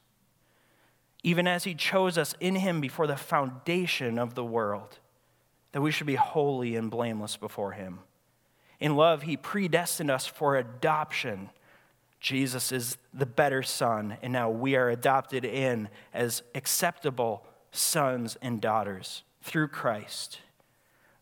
Even 1.23 1.47
as 1.47 1.65
he 1.65 1.75
chose 1.75 2.19
us 2.19 2.35
in 2.41 2.57
him 2.57 2.81
before 2.81 3.07
the 3.07 3.17
foundation 3.17 4.19
of 4.19 4.35
the 4.35 4.45
world 4.45 4.99
that 5.75 5.81
we 5.81 5.91
should 5.91 6.07
be 6.07 6.15
holy 6.15 6.77
and 6.77 6.89
blameless 6.89 7.37
before 7.37 7.73
Him. 7.73 7.99
In 8.85 8.97
love, 8.97 9.23
He 9.23 9.39
predestined 9.39 10.11
us 10.11 10.27
for 10.27 10.57
adoption. 10.57 11.49
Jesus 12.21 12.71
is 12.71 12.99
the 13.15 13.25
better 13.25 13.63
Son, 13.63 14.19
and 14.21 14.31
now 14.31 14.51
we 14.51 14.77
are 14.77 14.91
adopted 14.91 15.43
in 15.43 15.89
as 16.13 16.43
acceptable 16.55 17.47
sons 17.73 18.37
and 18.43 18.61
daughters 18.61 19.23
through 19.41 19.69
Christ, 19.69 20.41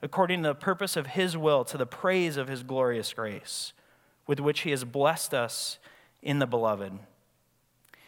according 0.03 0.43
to 0.43 0.49
the 0.49 0.55
purpose 0.57 0.97
of 0.97 1.07
His 1.07 1.37
will, 1.37 1.65
to 1.67 1.79
the 1.79 1.87
praise 1.87 2.37
of 2.37 2.49
His 2.49 2.65
glorious 2.65 3.13
grace, 3.13 3.73
with 4.27 4.41
which 4.41 4.63
He 4.63 4.71
has 4.71 4.83
blessed 4.83 5.33
us 5.33 5.79
in 6.21 6.41
the 6.41 6.49
Beloved. 6.49 6.99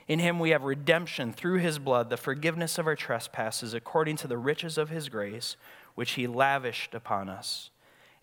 In 0.09 0.19
him 0.19 0.41
we 0.41 0.51
have 0.51 0.65
redemption 0.65 1.33
through 1.33 1.61
his 1.61 1.79
blood, 1.79 2.11
the 2.11 2.17
forgiveness 2.17 2.77
of 2.77 2.87
our 2.87 2.97
trespasses, 2.97 3.73
according 3.73 4.17
to 4.17 4.27
the 4.27 4.37
riches 4.37 4.77
of 4.77 4.91
his 4.91 5.09
grace, 5.09 5.57
which 5.95 6.13
he 6.13 6.27
lavished 6.27 6.93
upon 6.95 7.31
us, 7.31 7.71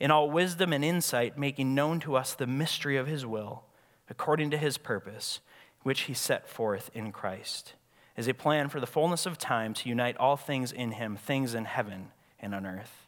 in 0.01 0.09
all 0.09 0.31
wisdom 0.31 0.73
and 0.73 0.83
insight, 0.83 1.37
making 1.37 1.75
known 1.75 1.99
to 1.99 2.15
us 2.15 2.33
the 2.33 2.47
mystery 2.47 2.97
of 2.97 3.05
his 3.05 3.23
will, 3.23 3.65
according 4.09 4.49
to 4.49 4.57
his 4.57 4.79
purpose, 4.79 5.41
which 5.83 6.01
he 6.01 6.13
set 6.15 6.49
forth 6.49 6.89
in 6.95 7.11
Christ, 7.11 7.75
as 8.17 8.27
a 8.27 8.33
plan 8.33 8.67
for 8.67 8.79
the 8.79 8.87
fullness 8.87 9.27
of 9.27 9.37
time 9.37 9.75
to 9.75 9.87
unite 9.87 10.17
all 10.17 10.37
things 10.37 10.71
in 10.71 10.93
him, 10.93 11.15
things 11.15 11.53
in 11.53 11.65
heaven 11.65 12.07
and 12.39 12.55
on 12.55 12.65
earth. 12.65 13.05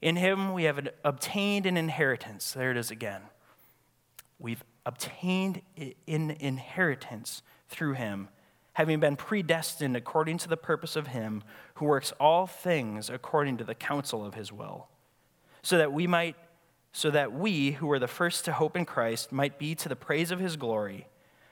In 0.00 0.14
him 0.14 0.52
we 0.52 0.62
have 0.64 0.88
obtained 1.02 1.66
an 1.66 1.76
inheritance. 1.76 2.52
There 2.52 2.70
it 2.70 2.76
is 2.76 2.92
again. 2.92 3.22
We've 4.38 4.62
obtained 4.86 5.62
an 5.76 6.30
inheritance 6.38 7.42
through 7.68 7.94
him 7.94 8.28
having 8.74 9.00
been 9.00 9.16
predestined 9.16 9.96
according 9.96 10.38
to 10.38 10.48
the 10.48 10.56
purpose 10.56 10.94
of 10.94 11.08
him 11.08 11.42
who 11.74 11.86
works 11.86 12.12
all 12.20 12.46
things 12.46 13.10
according 13.10 13.56
to 13.56 13.64
the 13.64 13.74
counsel 13.74 14.24
of 14.24 14.34
his 14.34 14.52
will, 14.52 14.86
so 15.62 15.78
that 15.78 15.92
we 15.92 16.06
might 16.06 16.36
so 16.92 17.10
that 17.10 17.32
we 17.32 17.72
who 17.72 17.86
were 17.86 18.00
the 18.00 18.08
first 18.08 18.44
to 18.44 18.52
hope 18.52 18.76
in 18.76 18.84
Christ 18.84 19.30
might 19.30 19.58
be 19.58 19.76
to 19.76 19.88
the 19.88 19.94
praise 19.94 20.32
of 20.32 20.40
his 20.40 20.56
glory. 20.56 21.06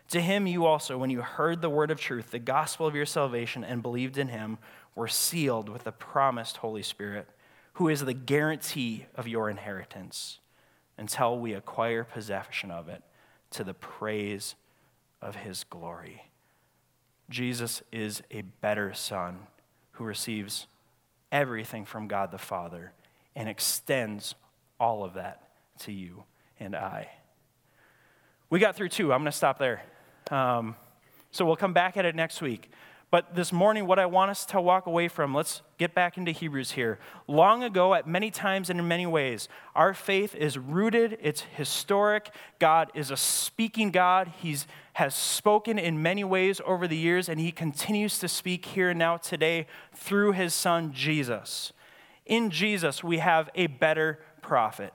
To 0.09 0.21
him 0.21 0.47
you 0.47 0.67
also 0.67 0.99
when 0.99 1.11
you 1.11 1.23
heard 1.23 1.61
the 1.61 1.71
word 1.71 1.91
of 1.91 2.01
truth, 2.01 2.31
the 2.31 2.39
gospel 2.39 2.87
of 2.87 2.97
your 2.97 3.07
salvation 3.07 3.63
and 3.63 3.83
believed 3.83 4.19
in 4.19 4.29
him, 4.29 4.59
were 4.95 5.07
sealed 5.07 5.69
with 5.69 5.85
the 5.85 5.93
promised 5.93 6.57
Holy 6.57 6.83
Spirit, 6.83 7.29
who 7.75 7.89
is 7.89 8.05
the 8.05 8.15
guarantee 8.15 9.07
of 9.15 9.29
your 9.29 9.49
inheritance 9.49 10.41
until 10.97 11.39
we 11.39 11.53
acquire 11.53 12.03
possession 12.03 12.73
of 12.73 12.89
it 12.89 13.03
to 13.51 13.63
the 13.63 13.75
praise 13.75 14.57
of 15.23 15.37
his 15.37 15.63
glory. 15.65 16.25
Jesus 17.31 17.83
is 17.93 18.23
a 18.31 18.43
better 18.43 18.93
son 18.93 19.39
who 19.93 20.05
receives 20.05 20.67
everything 21.31 21.85
from 21.85 22.09
God 22.09 22.33
the 22.33 22.39
Father 22.39 22.93
and 23.39 23.49
extends 23.49 24.35
all 24.81 25.05
of 25.05 25.15
that 25.15 25.49
to 25.79 25.93
you 25.93 26.25
and 26.59 26.75
I. 26.75 27.09
We 28.51 28.59
got 28.59 28.75
through 28.75 28.89
two. 28.89 29.13
I'm 29.13 29.21
going 29.21 29.31
to 29.31 29.37
stop 29.37 29.61
there. 29.61 29.85
Um, 30.33 30.75
so 31.31 31.45
we'll 31.47 31.55
come 31.55 31.73
back 31.73 31.97
at 31.97 32.05
it 32.05 32.17
next 32.17 32.43
week. 32.43 32.69
But 33.13 33.37
this 33.37 33.53
morning, 33.53 33.87
what 33.87 34.01
I 34.01 34.07
want 34.07 34.33
us 34.33 34.45
to 34.47 34.61
walk 34.61 34.87
away 34.87 35.07
from, 35.07 35.33
let's 35.33 35.63
get 35.79 35.95
back 35.95 36.19
into 36.19 36.33
Hebrews 36.33 36.73
here. 36.73 36.99
Long 37.29 37.63
ago, 37.63 37.95
at 37.95 38.09
many 38.09 38.33
times 38.33 38.71
and 38.71 38.81
in 38.81 38.89
many 38.89 39.07
ways, 39.07 39.49
our 39.77 39.95
faith 39.95 40.35
is 40.35 40.59
rooted, 40.59 41.17
it's 41.23 41.43
historic. 41.43 42.35
God 42.59 42.91
is 42.93 43.13
a 43.13 43.17
speaking 43.17 43.93
God. 43.93 44.33
He 44.43 44.57
has 44.95 45.15
spoken 45.15 45.79
in 45.79 46.03
many 46.03 46.25
ways 46.25 46.61
over 46.67 46.89
the 46.89 46.97
years, 46.97 47.29
and 47.29 47.39
He 47.39 47.53
continues 47.53 48.19
to 48.19 48.27
speak 48.27 48.67
here 48.67 48.91
and 48.91 48.99
now 48.99 49.17
today 49.17 49.69
through 49.95 50.33
His 50.33 50.55
Son, 50.55 50.93
Jesus. 50.93 51.73
In 52.29 52.51
Jesus, 52.51 53.03
we 53.03 53.19
have 53.19 53.51
a 53.55 53.67
better 53.67 54.21
prophet. 54.43 54.93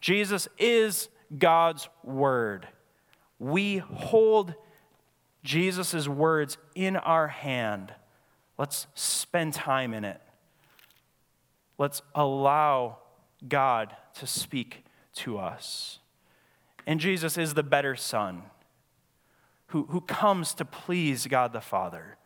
Jesus 0.00 0.48
is 0.58 1.08
God's 1.36 1.88
Word. 2.02 2.66
We 3.38 3.78
hold 3.78 4.54
Jesus' 5.44 6.08
words 6.08 6.56
in 6.74 6.96
our 6.96 7.28
hand. 7.28 7.92
Let's 8.58 8.86
spend 8.94 9.52
time 9.52 9.94
in 9.94 10.04
it. 10.04 10.20
Let's 11.76 12.02
allow 12.14 12.98
God 13.46 13.94
to 14.14 14.26
speak 14.26 14.84
to 15.16 15.38
us. 15.38 15.98
And 16.86 17.00
Jesus 17.00 17.36
is 17.36 17.54
the 17.54 17.62
better 17.62 17.96
Son 17.96 18.42
who, 19.68 19.86
who 19.90 20.00
comes 20.00 20.54
to 20.54 20.64
please 20.64 21.26
God 21.26 21.52
the 21.52 21.60
Father. 21.60 22.16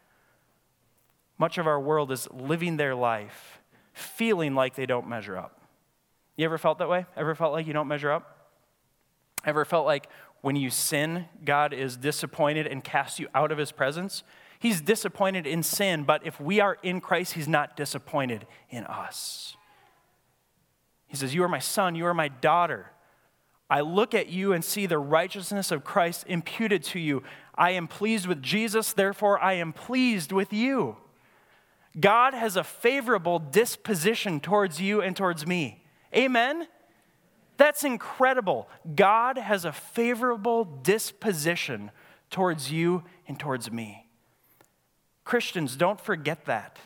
Much 1.38 1.57
of 1.57 1.66
our 1.66 1.81
world 1.81 2.12
is 2.12 2.29
living 2.31 2.77
their 2.77 2.94
life 2.94 3.61
feeling 3.99 4.55
like 4.55 4.75
they 4.75 4.87
don't 4.87 5.09
measure 5.09 5.37
up. 5.37 5.61
You 6.37 6.45
ever 6.45 6.59
felt 6.59 6.79
that 6.79 6.89
way? 6.89 7.07
Ever 7.17 7.35
felt 7.35 7.53
like 7.53 7.67
you 7.67 7.73
don't 7.73 7.89
measure 7.89 8.13
up? 8.13 8.49
Ever 9.45 9.65
felt 9.65 9.87
like 9.87 10.09
when 10.41 10.57
you 10.57 10.71
sin, 10.71 11.27
God 11.45 11.73
is 11.73 11.97
disappointed 11.97 12.67
and 12.67 12.83
casts 12.83 13.19
you 13.19 13.29
out 13.35 13.51
of 13.51 13.59
his 13.59 13.73
presence. 13.73 14.23
He's 14.59 14.81
disappointed 14.81 15.47
in 15.47 15.63
sin, 15.63 16.05
but 16.05 16.25
if 16.25 16.41
we 16.41 16.61
are 16.61 16.79
in 16.83 17.01
Christ, 17.01 17.35
he's 17.35 17.49
not 17.49 17.77
disappointed 17.77 18.47
in 18.71 18.85
us. 18.85 19.57
He 21.07 21.16
says, 21.16 21.35
You 21.35 21.43
are 21.45 21.49
my 21.49 21.59
son, 21.59 21.95
you 21.95 22.07
are 22.07 22.14
my 22.14 22.29
daughter. 22.29 22.93
I 23.70 23.81
look 23.81 24.14
at 24.14 24.29
you 24.29 24.53
and 24.53 24.64
see 24.64 24.87
the 24.87 24.99
righteousness 24.99 25.70
of 25.70 25.85
Christ 25.85 26.25
imputed 26.27 26.83
to 26.85 26.99
you. 26.99 27.22
I 27.55 27.72
am 27.72 27.87
pleased 27.87 28.27
with 28.27 28.43
Jesus, 28.43 28.93
therefore, 28.93 29.39
I 29.43 29.55
am 29.55 29.72
pleased 29.72 30.33
with 30.33 30.53
you. 30.53 30.97
God 31.99 32.34
has 32.34 32.57
a 32.57 32.64
favorable 32.64 33.38
disposition 33.38 34.40
towards 34.40 34.80
you 34.80 35.01
and 35.01 35.16
towards 35.16 35.46
me. 35.46 35.84
Amen? 36.14 36.66
That's 37.57 37.84
incredible. 37.84 38.68
God 38.94 39.36
has 39.36 39.64
a 39.64 39.72
favorable 39.72 40.64
disposition 40.64 41.90
towards 42.30 42.70
you 42.70 43.03
and 43.26 43.38
towards 43.38 43.70
me. 43.70 44.07
Christians, 45.24 45.76
don't 45.76 46.01
forget 46.01 46.46
that. 46.46 46.78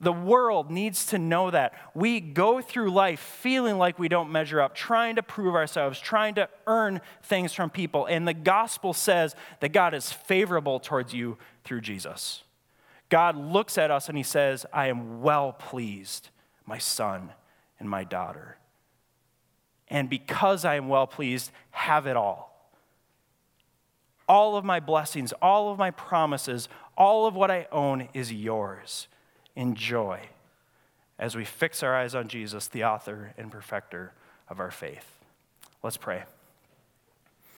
The 0.00 0.12
world 0.12 0.70
needs 0.70 1.06
to 1.06 1.18
know 1.18 1.50
that. 1.50 1.74
We 1.94 2.20
go 2.20 2.60
through 2.60 2.90
life 2.90 3.20
feeling 3.20 3.78
like 3.78 4.00
we 4.00 4.08
don't 4.08 4.32
measure 4.32 4.60
up, 4.60 4.74
trying 4.74 5.16
to 5.16 5.22
prove 5.22 5.54
ourselves, 5.54 6.00
trying 6.00 6.34
to 6.34 6.48
earn 6.66 7.00
things 7.22 7.52
from 7.52 7.70
people. 7.70 8.06
And 8.06 8.26
the 8.26 8.34
gospel 8.34 8.92
says 8.92 9.36
that 9.60 9.70
God 9.70 9.94
is 9.94 10.12
favorable 10.12 10.80
towards 10.80 11.14
you 11.14 11.38
through 11.62 11.82
Jesus. 11.82 12.42
God 13.12 13.36
looks 13.36 13.76
at 13.76 13.90
us 13.90 14.08
and 14.08 14.16
he 14.16 14.24
says, 14.24 14.64
I 14.72 14.86
am 14.86 15.20
well 15.20 15.52
pleased, 15.52 16.30
my 16.64 16.78
son 16.78 17.32
and 17.78 17.86
my 17.86 18.04
daughter. 18.04 18.56
And 19.88 20.08
because 20.08 20.64
I 20.64 20.76
am 20.76 20.88
well 20.88 21.06
pleased, 21.06 21.50
have 21.72 22.06
it 22.06 22.16
all. 22.16 22.72
All 24.26 24.56
of 24.56 24.64
my 24.64 24.80
blessings, 24.80 25.34
all 25.42 25.70
of 25.70 25.78
my 25.78 25.90
promises, 25.90 26.70
all 26.96 27.26
of 27.26 27.34
what 27.34 27.50
I 27.50 27.66
own 27.70 28.08
is 28.14 28.32
yours 28.32 29.08
in 29.54 29.74
joy 29.74 30.20
as 31.18 31.36
we 31.36 31.44
fix 31.44 31.82
our 31.82 31.94
eyes 31.94 32.14
on 32.14 32.28
Jesus, 32.28 32.66
the 32.66 32.84
author 32.84 33.34
and 33.36 33.52
perfecter 33.52 34.14
of 34.48 34.58
our 34.58 34.70
faith. 34.70 35.18
Let's 35.82 35.98
pray. 35.98 36.22